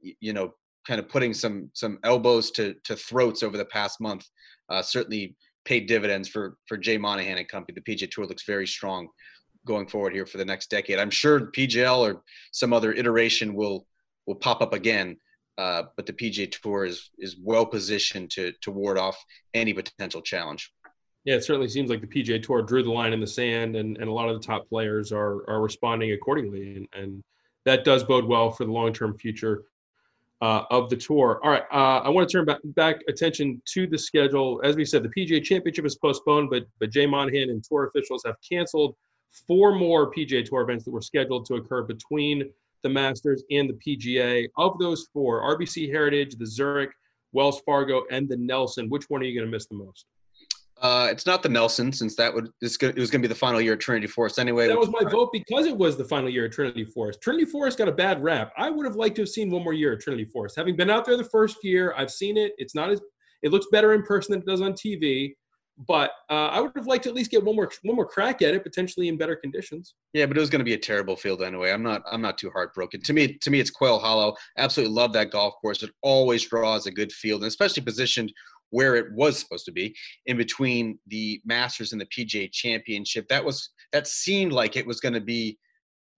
you 0.00 0.32
know 0.32 0.52
kind 0.86 1.00
of 1.00 1.08
putting 1.08 1.34
some 1.34 1.70
some 1.74 1.98
elbows 2.04 2.50
to 2.52 2.74
to 2.84 2.96
throats 2.96 3.42
over 3.42 3.56
the 3.56 3.64
past 3.66 4.00
month 4.00 4.24
uh, 4.68 4.82
certainly 4.82 5.34
paid 5.68 5.86
dividends 5.86 6.28
for 6.28 6.56
for 6.66 6.78
Jay 6.78 6.96
Monahan 6.96 7.36
and 7.36 7.46
company. 7.46 7.78
The 7.78 7.94
PGA 7.94 8.10
Tour 8.10 8.24
looks 8.24 8.44
very 8.44 8.66
strong 8.66 9.08
going 9.66 9.86
forward 9.86 10.14
here 10.14 10.24
for 10.24 10.38
the 10.38 10.44
next 10.44 10.70
decade. 10.70 10.98
I'm 10.98 11.10
sure 11.10 11.52
PGL 11.52 11.98
or 11.98 12.22
some 12.52 12.72
other 12.72 12.94
iteration 12.94 13.54
will 13.54 13.86
will 14.26 14.36
pop 14.36 14.62
up 14.62 14.72
again, 14.72 15.18
uh, 15.58 15.82
but 15.94 16.06
the 16.06 16.14
PGA 16.14 16.50
Tour 16.50 16.86
is 16.86 17.10
is 17.18 17.36
well 17.40 17.66
positioned 17.66 18.30
to 18.30 18.52
to 18.62 18.70
ward 18.70 18.98
off 18.98 19.22
any 19.52 19.74
potential 19.74 20.22
challenge. 20.22 20.72
Yeah, 21.24 21.34
it 21.34 21.44
certainly 21.44 21.68
seems 21.68 21.90
like 21.90 22.00
the 22.00 22.06
PGA 22.06 22.42
Tour 22.42 22.62
drew 22.62 22.82
the 22.82 22.90
line 22.90 23.12
in 23.12 23.20
the 23.20 23.26
sand, 23.26 23.76
and, 23.76 23.98
and 23.98 24.08
a 24.08 24.12
lot 24.12 24.30
of 24.30 24.40
the 24.40 24.46
top 24.46 24.66
players 24.70 25.12
are 25.12 25.48
are 25.50 25.60
responding 25.60 26.12
accordingly, 26.12 26.76
and, 26.76 26.88
and 26.94 27.22
that 27.66 27.84
does 27.84 28.02
bode 28.04 28.24
well 28.24 28.50
for 28.50 28.64
the 28.64 28.72
long 28.72 28.94
term 28.94 29.18
future 29.18 29.64
uh, 30.40 30.62
of 30.70 30.88
the 30.88 30.96
tour. 30.96 31.40
All 31.42 31.50
right, 31.50 31.64
uh, 31.72 32.00
I 32.04 32.08
want 32.08 32.28
to 32.28 32.32
turn 32.32 32.44
back, 32.44 32.58
back 32.64 33.00
attention 33.08 33.60
to 33.74 33.86
the 33.86 33.98
schedule. 33.98 34.60
As 34.64 34.76
we 34.76 34.84
said, 34.84 35.02
the 35.02 35.08
PGA 35.08 35.42
Championship 35.42 35.84
is 35.84 35.96
postponed, 35.96 36.50
but 36.50 36.64
but 36.78 36.90
Jay 36.90 37.06
Monahan 37.06 37.50
and 37.50 37.62
tour 37.62 37.86
officials 37.86 38.22
have 38.24 38.36
canceled 38.48 38.94
four 39.46 39.74
more 39.74 40.12
PGA 40.12 40.44
Tour 40.44 40.62
events 40.62 40.84
that 40.84 40.90
were 40.90 41.02
scheduled 41.02 41.46
to 41.46 41.54
occur 41.54 41.82
between 41.82 42.50
the 42.82 42.88
Masters 42.88 43.42
and 43.50 43.68
the 43.68 43.74
PGA. 43.74 44.48
Of 44.56 44.78
those 44.78 45.08
four, 45.12 45.42
RBC 45.56 45.90
Heritage, 45.90 46.36
the 46.36 46.46
Zurich, 46.46 46.90
Wells 47.32 47.60
Fargo, 47.66 48.04
and 48.10 48.28
the 48.28 48.36
Nelson. 48.36 48.88
Which 48.88 49.04
one 49.08 49.20
are 49.20 49.24
you 49.24 49.38
going 49.38 49.50
to 49.50 49.54
miss 49.54 49.66
the 49.66 49.74
most? 49.74 50.06
Uh, 50.80 51.08
it's 51.10 51.26
not 51.26 51.42
the 51.42 51.48
Nelson, 51.48 51.92
since 51.92 52.14
that 52.16 52.32
would 52.32 52.50
it 52.60 52.62
was 52.62 52.76
going 52.78 52.94
to 52.94 53.18
be 53.18 53.26
the 53.26 53.34
final 53.34 53.60
year 53.60 53.72
at 53.72 53.80
Trinity 53.80 54.06
Forest 54.06 54.38
anyway. 54.38 54.68
That 54.68 54.78
was 54.78 54.90
my 54.90 55.08
vote 55.10 55.30
because 55.32 55.66
it 55.66 55.76
was 55.76 55.96
the 55.96 56.04
final 56.04 56.30
year 56.30 56.44
at 56.44 56.52
Trinity 56.52 56.84
Forest. 56.84 57.20
Trinity 57.20 57.46
Forest 57.46 57.78
got 57.78 57.88
a 57.88 57.92
bad 57.92 58.22
rap. 58.22 58.52
I 58.56 58.70
would 58.70 58.86
have 58.86 58.96
liked 58.96 59.16
to 59.16 59.22
have 59.22 59.28
seen 59.28 59.50
one 59.50 59.64
more 59.64 59.72
year 59.72 59.92
at 59.92 60.00
Trinity 60.00 60.24
Forest. 60.24 60.56
Having 60.56 60.76
been 60.76 60.90
out 60.90 61.04
there 61.04 61.16
the 61.16 61.24
first 61.24 61.64
year, 61.64 61.94
I've 61.96 62.10
seen 62.10 62.36
it. 62.36 62.52
It's 62.58 62.74
not 62.74 62.90
as 62.90 63.00
it 63.42 63.50
looks 63.50 63.66
better 63.72 63.92
in 63.94 64.02
person 64.02 64.32
than 64.32 64.42
it 64.42 64.46
does 64.46 64.60
on 64.60 64.72
TV. 64.72 65.34
But 65.86 66.10
uh, 66.28 66.48
I 66.48 66.60
would 66.60 66.72
have 66.74 66.88
liked 66.88 67.04
to 67.04 67.08
at 67.08 67.14
least 67.14 67.30
get 67.30 67.44
one 67.44 67.54
more 67.54 67.70
one 67.82 67.94
more 67.94 68.06
crack 68.06 68.42
at 68.42 68.52
it, 68.52 68.64
potentially 68.64 69.06
in 69.06 69.16
better 69.16 69.36
conditions. 69.36 69.94
Yeah, 70.12 70.26
but 70.26 70.36
it 70.36 70.40
was 70.40 70.50
going 70.50 70.58
to 70.58 70.64
be 70.64 70.74
a 70.74 70.78
terrible 70.78 71.14
field 71.14 71.40
anyway. 71.40 71.70
I'm 71.70 71.84
not 71.84 72.02
I'm 72.10 72.20
not 72.20 72.36
too 72.36 72.50
heartbroken. 72.50 73.00
To 73.02 73.12
me, 73.12 73.34
to 73.34 73.50
me, 73.50 73.60
it's 73.60 73.70
Quail 73.70 74.00
Hollow. 74.00 74.34
Absolutely 74.56 74.94
love 74.94 75.12
that 75.12 75.30
golf 75.30 75.54
course. 75.60 75.84
It 75.84 75.90
always 76.02 76.44
draws 76.44 76.86
a 76.86 76.90
good 76.90 77.12
field, 77.12 77.42
and 77.42 77.48
especially 77.48 77.84
positioned 77.84 78.32
where 78.70 78.96
it 78.96 79.06
was 79.12 79.38
supposed 79.38 79.64
to 79.64 79.72
be 79.72 79.94
in 80.26 80.36
between 80.36 80.98
the 81.06 81.40
Masters 81.44 81.92
and 81.92 82.00
the 82.00 82.06
PGA 82.06 82.50
Championship. 82.52 83.26
That 83.28 83.44
was 83.44 83.70
that 83.92 84.06
seemed 84.06 84.52
like 84.52 84.76
it 84.76 84.86
was 84.86 85.00
going 85.00 85.14
to 85.14 85.20
be 85.20 85.58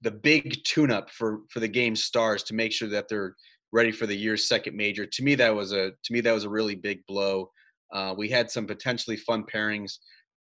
the 0.02 0.10
big 0.10 0.62
tune-up 0.64 1.10
for 1.10 1.40
for 1.50 1.60
the 1.60 1.68
game 1.68 1.94
stars 1.94 2.42
to 2.44 2.54
make 2.54 2.72
sure 2.72 2.88
that 2.88 3.08
they're 3.08 3.34
ready 3.72 3.92
for 3.92 4.06
the 4.06 4.16
year's 4.16 4.48
second 4.48 4.76
major. 4.76 5.06
To 5.06 5.22
me, 5.22 5.34
that 5.36 5.54
was 5.54 5.72
a 5.72 5.90
to 5.90 6.12
me 6.12 6.20
that 6.20 6.32
was 6.32 6.44
a 6.44 6.50
really 6.50 6.74
big 6.74 7.04
blow. 7.06 7.50
Uh, 7.92 8.14
we 8.16 8.28
had 8.28 8.50
some 8.50 8.66
potentially 8.66 9.16
fun 9.16 9.44
pairings 9.52 9.98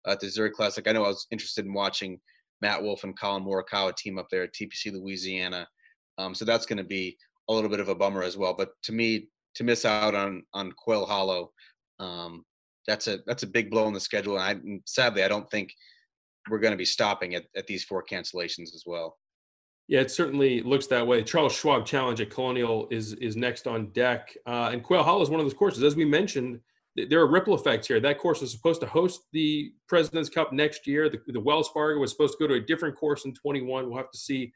at 0.07 0.19
the 0.19 0.29
Zurich 0.29 0.53
Classic. 0.53 0.87
I 0.87 0.91
know 0.91 1.05
I 1.05 1.09
was 1.09 1.27
interested 1.31 1.65
in 1.65 1.73
watching 1.73 2.19
Matt 2.61 2.81
Wolff 2.81 3.03
and 3.03 3.17
Collin 3.17 3.43
Morikawa 3.43 3.95
team 3.95 4.17
up 4.17 4.27
there 4.31 4.43
at 4.43 4.53
TPC 4.53 4.91
Louisiana. 4.91 5.67
Um, 6.17 6.33
so 6.33 6.45
that's 6.45 6.65
going 6.65 6.77
to 6.77 6.83
be 6.83 7.17
a 7.49 7.53
little 7.53 7.69
bit 7.69 7.79
of 7.79 7.89
a 7.89 7.95
bummer 7.95 8.23
as 8.23 8.37
well. 8.37 8.55
But 8.57 8.69
to 8.83 8.91
me, 8.91 9.27
to 9.55 9.63
miss 9.63 9.85
out 9.85 10.15
on 10.15 10.43
on 10.53 10.71
Quail 10.73 11.05
Hollow 11.05 11.51
um, 11.99 12.43
that's 12.87 13.07
a 13.07 13.19
that's 13.25 13.43
a 13.43 13.47
big 13.47 13.69
blow 13.71 13.87
in 13.87 13.93
the 13.93 13.99
schedule, 13.99 14.37
and, 14.39 14.61
I, 14.61 14.79
sadly, 14.85 15.23
I 15.23 15.27
don't 15.27 15.49
think 15.49 15.73
we're 16.49 16.59
going 16.59 16.71
to 16.71 16.77
be 16.77 16.85
stopping 16.85 17.35
at, 17.35 17.45
at 17.55 17.67
these 17.67 17.83
four 17.83 18.03
cancellations 18.03 18.75
as 18.75 18.83
well. 18.85 19.17
Yeah, 19.87 20.01
it 20.01 20.11
certainly 20.11 20.61
looks 20.61 20.87
that 20.87 21.05
way. 21.05 21.23
Charles 21.23 21.53
Schwab 21.53 21.85
Challenge 21.85 22.21
at 22.21 22.29
Colonial 22.29 22.87
is 22.91 23.13
is 23.13 23.35
next 23.35 23.67
on 23.67 23.91
deck, 23.91 24.35
uh, 24.47 24.69
and 24.71 24.83
Quail 24.83 25.03
Hollow 25.03 25.21
is 25.21 25.29
one 25.29 25.39
of 25.39 25.45
those 25.45 25.53
courses. 25.53 25.83
As 25.83 25.95
we 25.95 26.05
mentioned, 26.05 26.59
there 26.95 27.19
are 27.19 27.27
ripple 27.27 27.55
effects 27.55 27.87
here. 27.87 27.99
That 27.99 28.17
course 28.17 28.41
was 28.41 28.51
supposed 28.51 28.81
to 28.81 28.87
host 28.87 29.21
the 29.31 29.73
President's 29.87 30.29
Cup 30.29 30.53
next 30.53 30.87
year. 30.87 31.09
The, 31.09 31.19
the 31.27 31.39
Wells 31.39 31.69
Fargo 31.69 31.99
was 31.99 32.11
supposed 32.11 32.37
to 32.37 32.43
go 32.43 32.47
to 32.47 32.55
a 32.55 32.65
different 32.65 32.95
course 32.95 33.25
in 33.25 33.33
21. 33.33 33.87
We'll 33.87 33.97
have 33.97 34.11
to 34.11 34.17
see 34.17 34.53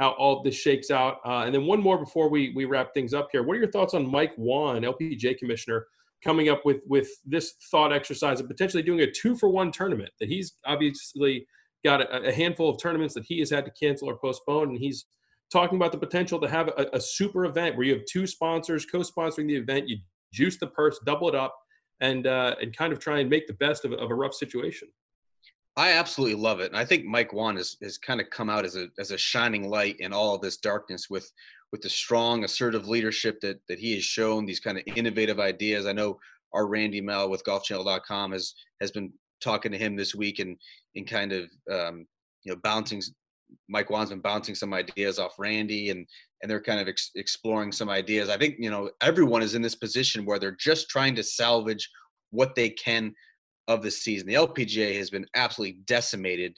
how 0.00 0.12
all 0.12 0.42
this 0.42 0.54
shakes 0.54 0.90
out. 0.90 1.18
Uh, 1.24 1.42
and 1.44 1.54
then 1.54 1.66
one 1.66 1.80
more 1.80 1.98
before 1.98 2.28
we 2.28 2.52
we 2.56 2.64
wrap 2.64 2.92
things 2.94 3.14
up 3.14 3.28
here. 3.30 3.42
What 3.42 3.56
are 3.56 3.60
your 3.60 3.70
thoughts 3.70 3.94
on 3.94 4.10
Mike 4.10 4.34
Whan, 4.36 4.82
LPGA 4.82 5.38
commissioner? 5.38 5.86
Coming 6.22 6.48
up 6.48 6.64
with 6.64 6.78
with 6.86 7.08
this 7.24 7.54
thought 7.70 7.92
exercise 7.92 8.40
of 8.40 8.48
potentially 8.48 8.82
doing 8.82 9.00
a 9.00 9.10
two 9.10 9.36
for 9.36 9.48
one 9.48 9.72
tournament 9.72 10.10
that 10.20 10.28
he's 10.28 10.54
obviously 10.64 11.46
got 11.84 12.00
a, 12.00 12.28
a, 12.28 12.32
handful 12.32 12.68
of 12.70 12.80
tournaments 12.80 13.14
that 13.14 13.24
he 13.24 13.40
has 13.40 13.50
had 13.50 13.64
to 13.64 13.72
cancel 13.72 14.08
or 14.08 14.16
postpone 14.16 14.68
and 14.68 14.78
he's 14.78 15.06
talking 15.50 15.76
about 15.76 15.92
the 15.92 15.98
potential 15.98 16.40
to 16.40 16.48
have 16.48 16.68
a, 16.68 16.86
a 16.92 17.00
super 17.00 17.44
event 17.44 17.76
where 17.76 17.84
you 17.86 17.92
have 17.92 18.04
two 18.06 18.26
sponsors 18.26 18.86
co-sponsoring 18.86 19.48
the 19.48 19.56
event 19.56 19.88
you 19.88 19.98
juice 20.32 20.56
the 20.58 20.66
purse 20.66 20.98
double 21.04 21.28
it 21.28 21.34
up 21.34 21.56
and 22.02 22.26
uh, 22.26 22.56
and 22.60 22.76
kind 22.76 22.92
of 22.92 22.98
try 22.98 23.20
and 23.20 23.30
make 23.30 23.46
the 23.46 23.54
best 23.54 23.86
of, 23.86 23.92
of 23.92 24.10
a 24.10 24.14
rough 24.14 24.34
situation. 24.34 24.88
I 25.74 25.92
absolutely 25.92 26.36
love 26.36 26.60
it, 26.60 26.66
and 26.66 26.76
I 26.76 26.84
think 26.84 27.06
Mike 27.06 27.32
Whan 27.32 27.56
has, 27.56 27.76
has 27.82 27.96
kind 27.96 28.20
of 28.20 28.28
come 28.28 28.50
out 28.50 28.66
as 28.66 28.76
a 28.76 28.88
as 28.98 29.12
a 29.12 29.16
shining 29.16 29.70
light 29.70 29.96
in 30.00 30.12
all 30.12 30.34
of 30.34 30.42
this 30.42 30.58
darkness 30.58 31.08
with 31.08 31.32
with 31.72 31.80
the 31.80 31.88
strong, 31.88 32.44
assertive 32.44 32.86
leadership 32.86 33.40
that 33.40 33.58
that 33.68 33.78
he 33.78 33.94
has 33.94 34.04
shown, 34.04 34.44
these 34.46 34.60
kind 34.60 34.78
of 34.78 34.84
innovative 34.94 35.40
ideas. 35.40 35.86
I 35.86 35.92
know 35.92 36.18
our 36.52 36.66
Randy 36.66 37.00
Mell 37.00 37.30
with 37.30 37.42
GolfChannel.com 37.44 38.32
has 38.32 38.54
has 38.80 38.90
been 38.90 39.12
talking 39.40 39.72
to 39.72 39.78
him 39.78 39.96
this 39.96 40.14
week 40.14 40.38
and 40.38 40.56
and 40.94 41.06
kind 41.06 41.32
of 41.32 41.44
um, 41.70 42.06
you 42.44 42.52
know 42.52 42.60
bouncing. 42.62 43.02
Mike 43.68 43.90
Whan's 43.90 44.08
been 44.08 44.20
bouncing 44.20 44.54
some 44.54 44.72
ideas 44.72 45.18
off 45.18 45.38
Randy, 45.38 45.90
and 45.90 46.06
and 46.40 46.50
they're 46.50 46.62
kind 46.62 46.80
of 46.80 46.88
ex- 46.88 47.10
exploring 47.16 47.70
some 47.70 47.90
ideas. 47.90 48.28
I 48.28 48.38
think 48.38 48.56
you 48.58 48.70
know 48.70 48.90
everyone 49.00 49.42
is 49.42 49.54
in 49.54 49.62
this 49.62 49.74
position 49.74 50.24
where 50.24 50.38
they're 50.38 50.56
just 50.58 50.88
trying 50.88 51.14
to 51.16 51.22
salvage 51.22 51.90
what 52.30 52.54
they 52.54 52.70
can 52.70 53.14
of 53.68 53.82
the 53.82 53.90
season. 53.90 54.26
The 54.26 54.34
LPGA 54.34 54.96
has 54.96 55.10
been 55.10 55.26
absolutely 55.34 55.78
decimated 55.86 56.56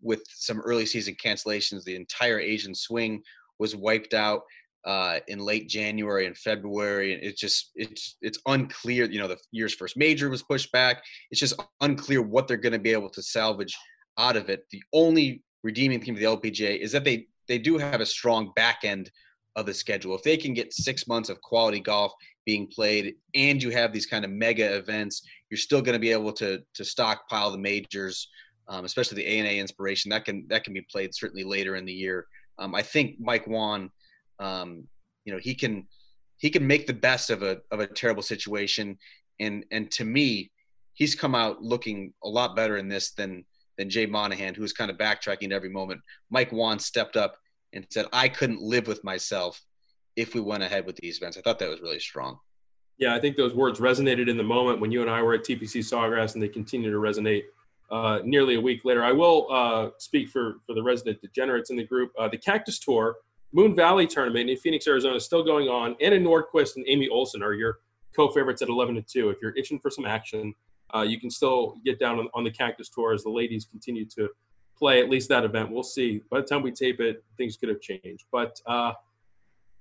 with 0.00 0.22
some 0.28 0.60
early 0.60 0.86
season 0.86 1.16
cancellations. 1.22 1.82
The 1.82 1.96
entire 1.96 2.38
Asian 2.38 2.74
swing 2.74 3.22
was 3.58 3.76
wiped 3.76 4.14
out 4.14 4.42
uh, 4.86 5.18
in 5.26 5.40
late 5.40 5.68
January 5.68 6.26
and 6.26 6.38
February. 6.38 7.12
And 7.12 7.22
it's 7.22 7.40
just 7.40 7.72
it's 7.74 8.16
it's 8.22 8.38
unclear. 8.46 9.04
You 9.10 9.18
know, 9.18 9.28
the 9.28 9.38
year's 9.50 9.74
first 9.74 9.96
major 9.96 10.30
was 10.30 10.42
pushed 10.42 10.70
back. 10.72 11.02
It's 11.30 11.40
just 11.40 11.60
unclear 11.80 12.22
what 12.22 12.46
they're 12.46 12.56
going 12.56 12.72
to 12.72 12.78
be 12.78 12.92
able 12.92 13.10
to 13.10 13.22
salvage 13.22 13.76
out 14.16 14.36
of 14.36 14.48
it. 14.48 14.64
The 14.70 14.82
only 14.92 15.42
redeeming 15.62 16.00
thing 16.00 16.14
of 16.14 16.20
the 16.20 16.50
LPGA 16.50 16.78
is 16.78 16.92
that 16.92 17.04
they 17.04 17.26
they 17.48 17.58
do 17.58 17.78
have 17.78 18.00
a 18.00 18.06
strong 18.06 18.52
back 18.54 18.80
end 18.84 19.10
of 19.56 19.66
the 19.66 19.74
schedule. 19.74 20.14
If 20.14 20.22
they 20.22 20.36
can 20.36 20.54
get 20.54 20.72
six 20.72 21.08
months 21.08 21.30
of 21.30 21.40
quality 21.40 21.80
golf 21.80 22.12
being 22.44 22.68
played 22.68 23.14
and 23.34 23.60
you 23.62 23.70
have 23.70 23.92
these 23.92 24.06
kind 24.06 24.24
of 24.24 24.30
mega 24.30 24.76
events, 24.76 25.22
you're 25.50 25.58
still 25.58 25.82
going 25.82 25.94
to 25.94 25.98
be 25.98 26.12
able 26.12 26.32
to 26.34 26.60
to 26.74 26.84
stockpile 26.84 27.50
the 27.50 27.58
majors, 27.58 28.28
um, 28.68 28.84
especially 28.84 29.16
the 29.16 29.26
ANA 29.26 29.48
Inspiration. 29.48 30.10
That 30.10 30.24
can 30.24 30.46
that 30.48 30.62
can 30.62 30.74
be 30.74 30.86
played 30.90 31.12
certainly 31.12 31.44
later 31.44 31.74
in 31.74 31.84
the 31.84 31.92
year. 31.92 32.26
Um, 32.58 32.74
I 32.74 32.82
think 32.82 33.16
Mike 33.20 33.46
Whan, 33.46 33.90
um, 34.38 34.86
you 35.24 35.32
know, 35.32 35.38
he 35.38 35.54
can 35.54 35.86
he 36.38 36.50
can 36.50 36.66
make 36.66 36.86
the 36.86 36.92
best 36.92 37.30
of 37.30 37.42
a 37.42 37.58
of 37.70 37.80
a 37.80 37.86
terrible 37.86 38.22
situation, 38.22 38.98
and 39.40 39.64
and 39.70 39.90
to 39.92 40.04
me, 40.04 40.50
he's 40.94 41.14
come 41.14 41.34
out 41.34 41.62
looking 41.62 42.12
a 42.24 42.28
lot 42.28 42.56
better 42.56 42.76
in 42.76 42.88
this 42.88 43.12
than 43.12 43.44
than 43.76 43.90
Jay 43.90 44.06
Monahan, 44.06 44.54
who 44.54 44.62
was 44.62 44.72
kind 44.72 44.90
of 44.90 44.96
backtracking 44.96 45.52
every 45.52 45.68
moment. 45.68 46.00
Mike 46.30 46.50
Whan 46.50 46.78
stepped 46.78 47.16
up 47.16 47.36
and 47.72 47.86
said, 47.90 48.06
I 48.12 48.28
couldn't 48.28 48.60
live 48.60 48.86
with 48.86 49.04
myself 49.04 49.62
if 50.16 50.34
we 50.34 50.40
went 50.40 50.62
ahead 50.62 50.86
with 50.86 50.96
these 50.96 51.18
events. 51.18 51.36
I 51.36 51.42
thought 51.42 51.58
that 51.58 51.68
was 51.68 51.82
really 51.82 52.00
strong. 52.00 52.38
Yeah, 52.98 53.14
I 53.14 53.20
think 53.20 53.36
those 53.36 53.54
words 53.54 53.78
resonated 53.78 54.28
in 54.28 54.38
the 54.38 54.42
moment 54.42 54.80
when 54.80 54.90
you 54.90 55.02
and 55.02 55.10
I 55.10 55.20
were 55.20 55.34
at 55.34 55.44
TPC 55.44 55.80
Sawgrass, 55.80 56.34
and 56.34 56.42
they 56.42 56.48
continue 56.48 56.90
to 56.90 56.96
resonate 56.96 57.42
uh, 57.90 58.20
nearly 58.24 58.56
a 58.56 58.60
week 58.60 58.84
later. 58.84 59.04
I 59.04 59.12
will 59.12 59.46
uh, 59.50 59.90
speak 59.98 60.28
for, 60.28 60.56
for 60.66 60.74
the 60.74 60.82
resident 60.82 61.20
degenerates 61.20 61.70
in 61.70 61.76
the 61.76 61.84
group. 61.84 62.12
Uh, 62.18 62.28
the 62.28 62.38
Cactus 62.38 62.78
Tour 62.78 63.16
Moon 63.52 63.74
Valley 63.74 64.06
tournament 64.06 64.50
in 64.50 64.56
Phoenix, 64.56 64.86
Arizona 64.86 65.14
is 65.16 65.24
still 65.24 65.42
going 65.42 65.68
on. 65.68 65.96
Anna 66.00 66.16
Nordqvist 66.16 66.76
and 66.76 66.84
Amy 66.88 67.08
Olson 67.08 67.42
are 67.42 67.54
your 67.54 67.78
co-favorites 68.14 68.62
at 68.62 68.68
11 68.68 68.96
to 68.96 69.02
2. 69.02 69.30
If 69.30 69.38
you're 69.40 69.56
itching 69.56 69.78
for 69.78 69.90
some 69.90 70.04
action, 70.04 70.54
uh, 70.94 71.02
you 71.02 71.18
can 71.18 71.30
still 71.30 71.76
get 71.84 71.98
down 71.98 72.18
on, 72.18 72.28
on, 72.34 72.44
the 72.44 72.50
Cactus 72.50 72.88
Tour 72.88 73.12
as 73.12 73.22
the 73.22 73.30
ladies 73.30 73.64
continue 73.64 74.04
to 74.16 74.28
play 74.78 75.00
at 75.00 75.08
least 75.08 75.28
that 75.30 75.44
event. 75.44 75.70
We'll 75.70 75.82
see. 75.82 76.20
By 76.30 76.40
the 76.40 76.46
time 76.46 76.62
we 76.62 76.70
tape 76.70 77.00
it, 77.00 77.24
things 77.36 77.56
could 77.56 77.68
have 77.68 77.80
changed. 77.80 78.26
But 78.30 78.60
uh, 78.66 78.92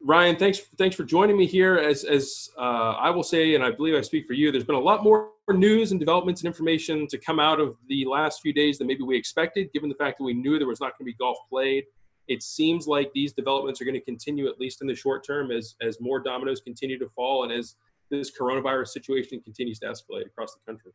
Ryan, 0.02 0.36
thanks 0.38 0.60
thanks 0.78 0.96
for 0.96 1.04
joining 1.04 1.38
me 1.38 1.46
here. 1.46 1.76
As 1.76 2.04
as 2.06 2.50
uh, 2.58 2.94
I 2.94 3.10
will 3.10 3.24
say, 3.24 3.56
and 3.56 3.64
I 3.64 3.72
believe 3.72 3.96
I 3.96 4.02
speak 4.02 4.26
for 4.26 4.34
you, 4.34 4.52
there's 4.52 4.64
been 4.64 4.76
a 4.76 4.80
lot 4.80 5.04
more 5.04 5.32
news 5.54 5.92
and 5.92 6.00
developments 6.00 6.42
and 6.42 6.48
information 6.48 7.08
to 7.08 7.18
come 7.18 7.40
out 7.40 7.60
of 7.60 7.76
the 7.88 8.06
last 8.06 8.42
few 8.42 8.54
days 8.54 8.80
than 8.80 8.88
maybe 8.88 9.04
we 9.04 9.16
expected, 9.16 9.72
given 9.74 9.90
the 9.90 9.96
fact 9.96 10.18
that 10.18 10.24
we 10.24 10.34
knew 10.34 10.58
there 10.58 10.68
was 10.68 10.80
not 10.80 10.98
going 10.98 11.06
to 11.06 11.12
be 11.12 11.14
golf 11.14 11.38
played. 11.50 11.84
It 12.28 12.42
seems 12.42 12.88
like 12.88 13.12
these 13.14 13.34
developments 13.34 13.80
are 13.80 13.86
going 13.86 13.96
to 13.96 14.02
continue 14.02 14.48
at 14.48 14.60
least 14.60 14.82
in 14.82 14.88
the 14.88 14.96
short 14.96 15.26
term 15.26 15.52
as 15.52 15.76
as 15.82 16.02
more 16.02 16.20
dominoes 16.20 16.62
continue 16.62 16.98
to 16.98 17.08
fall 17.10 17.44
and 17.44 17.52
as 17.52 17.76
this 18.10 18.32
coronavirus 18.36 18.88
situation 18.88 19.40
continues 19.42 19.80
to 19.80 19.88
escalate 19.88 20.26
across 20.26 20.54
the 20.54 20.60
country. 20.66 20.92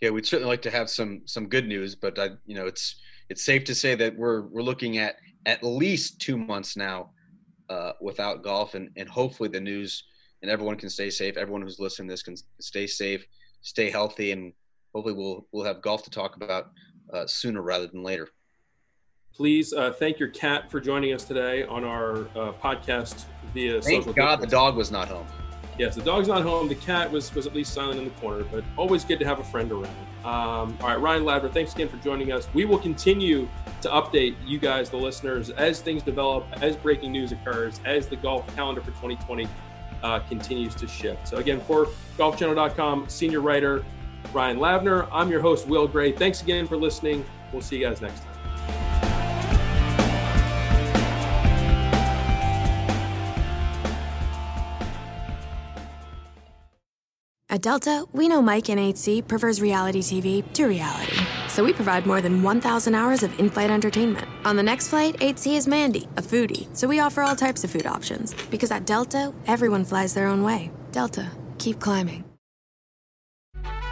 Yeah, 0.00 0.10
we'd 0.10 0.26
certainly 0.26 0.50
like 0.50 0.62
to 0.62 0.70
have 0.70 0.88
some 0.88 1.22
some 1.26 1.48
good 1.48 1.66
news, 1.66 1.94
but 1.94 2.18
I, 2.18 2.30
you 2.46 2.54
know, 2.54 2.66
it's 2.66 2.96
it's 3.28 3.44
safe 3.44 3.64
to 3.64 3.74
say 3.74 3.94
that 3.96 4.16
we're 4.16 4.42
we're 4.42 4.62
looking 4.62 4.98
at 4.98 5.16
at 5.46 5.62
least 5.62 6.20
two 6.20 6.38
months 6.38 6.76
now 6.76 7.10
uh, 7.68 7.92
without 8.00 8.42
golf, 8.42 8.74
and 8.74 8.90
and 8.96 9.08
hopefully 9.08 9.50
the 9.50 9.60
news 9.60 10.04
and 10.42 10.50
everyone 10.50 10.76
can 10.76 10.90
stay 10.90 11.08
safe. 11.08 11.38
Everyone 11.38 11.62
who's 11.62 11.80
listening 11.80 12.08
to 12.08 12.12
this 12.12 12.22
can 12.22 12.36
stay 12.60 12.86
safe, 12.86 13.26
stay 13.64 13.90
healthy, 13.90 14.30
and 14.30 14.52
hopefully 14.94 15.14
we'll 15.14 15.46
we'll 15.50 15.64
have 15.64 15.82
golf 15.82 16.04
to 16.04 16.10
talk 16.10 16.36
about 16.36 16.70
uh, 17.12 17.26
sooner 17.26 17.60
rather 17.60 17.88
than 17.88 18.04
later. 18.04 18.28
Please 19.34 19.72
uh, 19.72 19.92
thank 19.92 20.20
your 20.20 20.28
cat 20.28 20.70
for 20.70 20.80
joining 20.80 21.12
us 21.12 21.24
today 21.24 21.64
on 21.64 21.82
our 21.82 22.18
uh, 22.36 22.52
podcast 22.62 23.24
via. 23.52 23.82
Thank 23.82 24.14
God 24.14 24.40
the 24.40 24.46
dog 24.46 24.76
was 24.76 24.92
not 24.92 25.08
home. 25.08 25.26
Yes, 25.76 25.96
the 25.96 26.02
dog's 26.02 26.28
not 26.28 26.42
home. 26.42 26.68
The 26.68 26.76
cat 26.76 27.10
was 27.10 27.34
was 27.34 27.48
at 27.48 27.54
least 27.54 27.72
silent 27.72 27.98
in 27.98 28.04
the 28.04 28.12
corner, 28.12 28.44
but 28.44 28.62
always 28.76 29.04
good 29.04 29.18
to 29.18 29.24
have 29.24 29.40
a 29.40 29.44
friend 29.44 29.72
around. 29.72 29.96
Um, 30.24 30.78
all 30.80 30.88
right, 30.88 31.00
Ryan 31.00 31.24
Lavner, 31.24 31.52
thanks 31.52 31.74
again 31.74 31.88
for 31.88 31.96
joining 31.96 32.30
us. 32.30 32.48
We 32.54 32.64
will 32.64 32.78
continue 32.78 33.48
to 33.82 33.88
update 33.88 34.36
you 34.46 34.58
guys, 34.58 34.88
the 34.88 34.96
listeners, 34.96 35.50
as 35.50 35.80
things 35.80 36.02
develop, 36.02 36.46
as 36.62 36.76
breaking 36.76 37.10
news 37.10 37.32
occurs, 37.32 37.80
as 37.84 38.06
the 38.06 38.16
golf 38.16 38.46
calendar 38.54 38.80
for 38.80 38.92
2020 38.92 39.48
uh, 40.04 40.20
continues 40.20 40.74
to 40.76 40.86
shift. 40.86 41.26
So 41.26 41.38
again, 41.38 41.60
for 41.62 41.86
GolfChannel.com 42.18 43.08
senior 43.08 43.40
writer 43.40 43.84
Ryan 44.32 44.58
Lavner, 44.58 45.08
I'm 45.10 45.30
your 45.30 45.40
host 45.40 45.66
Will 45.66 45.88
Gray. 45.88 46.12
Thanks 46.12 46.42
again 46.42 46.66
for 46.66 46.76
listening. 46.76 47.24
We'll 47.52 47.62
see 47.62 47.78
you 47.78 47.86
guys 47.86 48.00
next 48.00 48.20
time. 48.20 48.30
At 57.48 57.62
Delta, 57.62 58.04
we 58.12 58.26
know 58.26 58.42
Mike 58.42 58.68
in 58.68 58.78
8C 58.78 59.28
prefers 59.28 59.60
reality 59.60 60.00
TV 60.00 60.52
to 60.54 60.66
reality. 60.66 61.23
So 61.54 61.62
we 61.62 61.72
provide 61.72 62.04
more 62.04 62.20
than 62.20 62.42
1,000 62.42 62.96
hours 62.96 63.22
of 63.22 63.38
in 63.38 63.48
flight 63.48 63.70
entertainment. 63.70 64.26
On 64.44 64.56
the 64.56 64.62
next 64.64 64.88
flight, 64.88 65.16
8C 65.20 65.56
is 65.56 65.68
Mandy, 65.68 66.08
a 66.16 66.20
foodie. 66.20 66.66
So 66.76 66.88
we 66.88 66.98
offer 66.98 67.22
all 67.22 67.36
types 67.36 67.62
of 67.62 67.70
food 67.70 67.86
options. 67.86 68.34
Because 68.50 68.72
at 68.72 68.86
Delta, 68.86 69.32
everyone 69.46 69.84
flies 69.84 70.14
their 70.14 70.26
own 70.26 70.42
way. 70.42 70.72
Delta, 70.90 71.30
keep 71.58 71.78
climbing. 71.78 72.24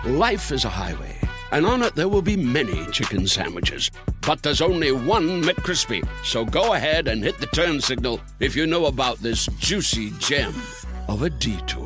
Life 0.05 0.51
is 0.51 0.65
a 0.65 0.69
highway, 0.69 1.17
and 1.53 1.65
on 1.65 1.83
it 1.83 1.95
there 1.95 2.09
will 2.09 2.21
be 2.21 2.37
many 2.37 2.85
chicken 2.87 3.29
sandwiches. 3.29 3.93
But 4.27 4.43
there's 4.43 4.61
only 4.61 4.91
one 4.91 5.41
McCrispy. 5.41 6.05
So 6.25 6.45
go 6.45 6.73
ahead 6.73 7.07
and 7.07 7.23
hit 7.23 7.39
the 7.39 7.47
turn 7.47 7.81
signal 7.81 8.21
if 8.41 8.57
you 8.57 8.67
know 8.67 8.87
about 8.87 9.19
this 9.19 9.47
juicy 9.61 10.11
gem 10.19 10.53
of 11.07 11.23
a 11.23 11.31
detour. 11.31 11.82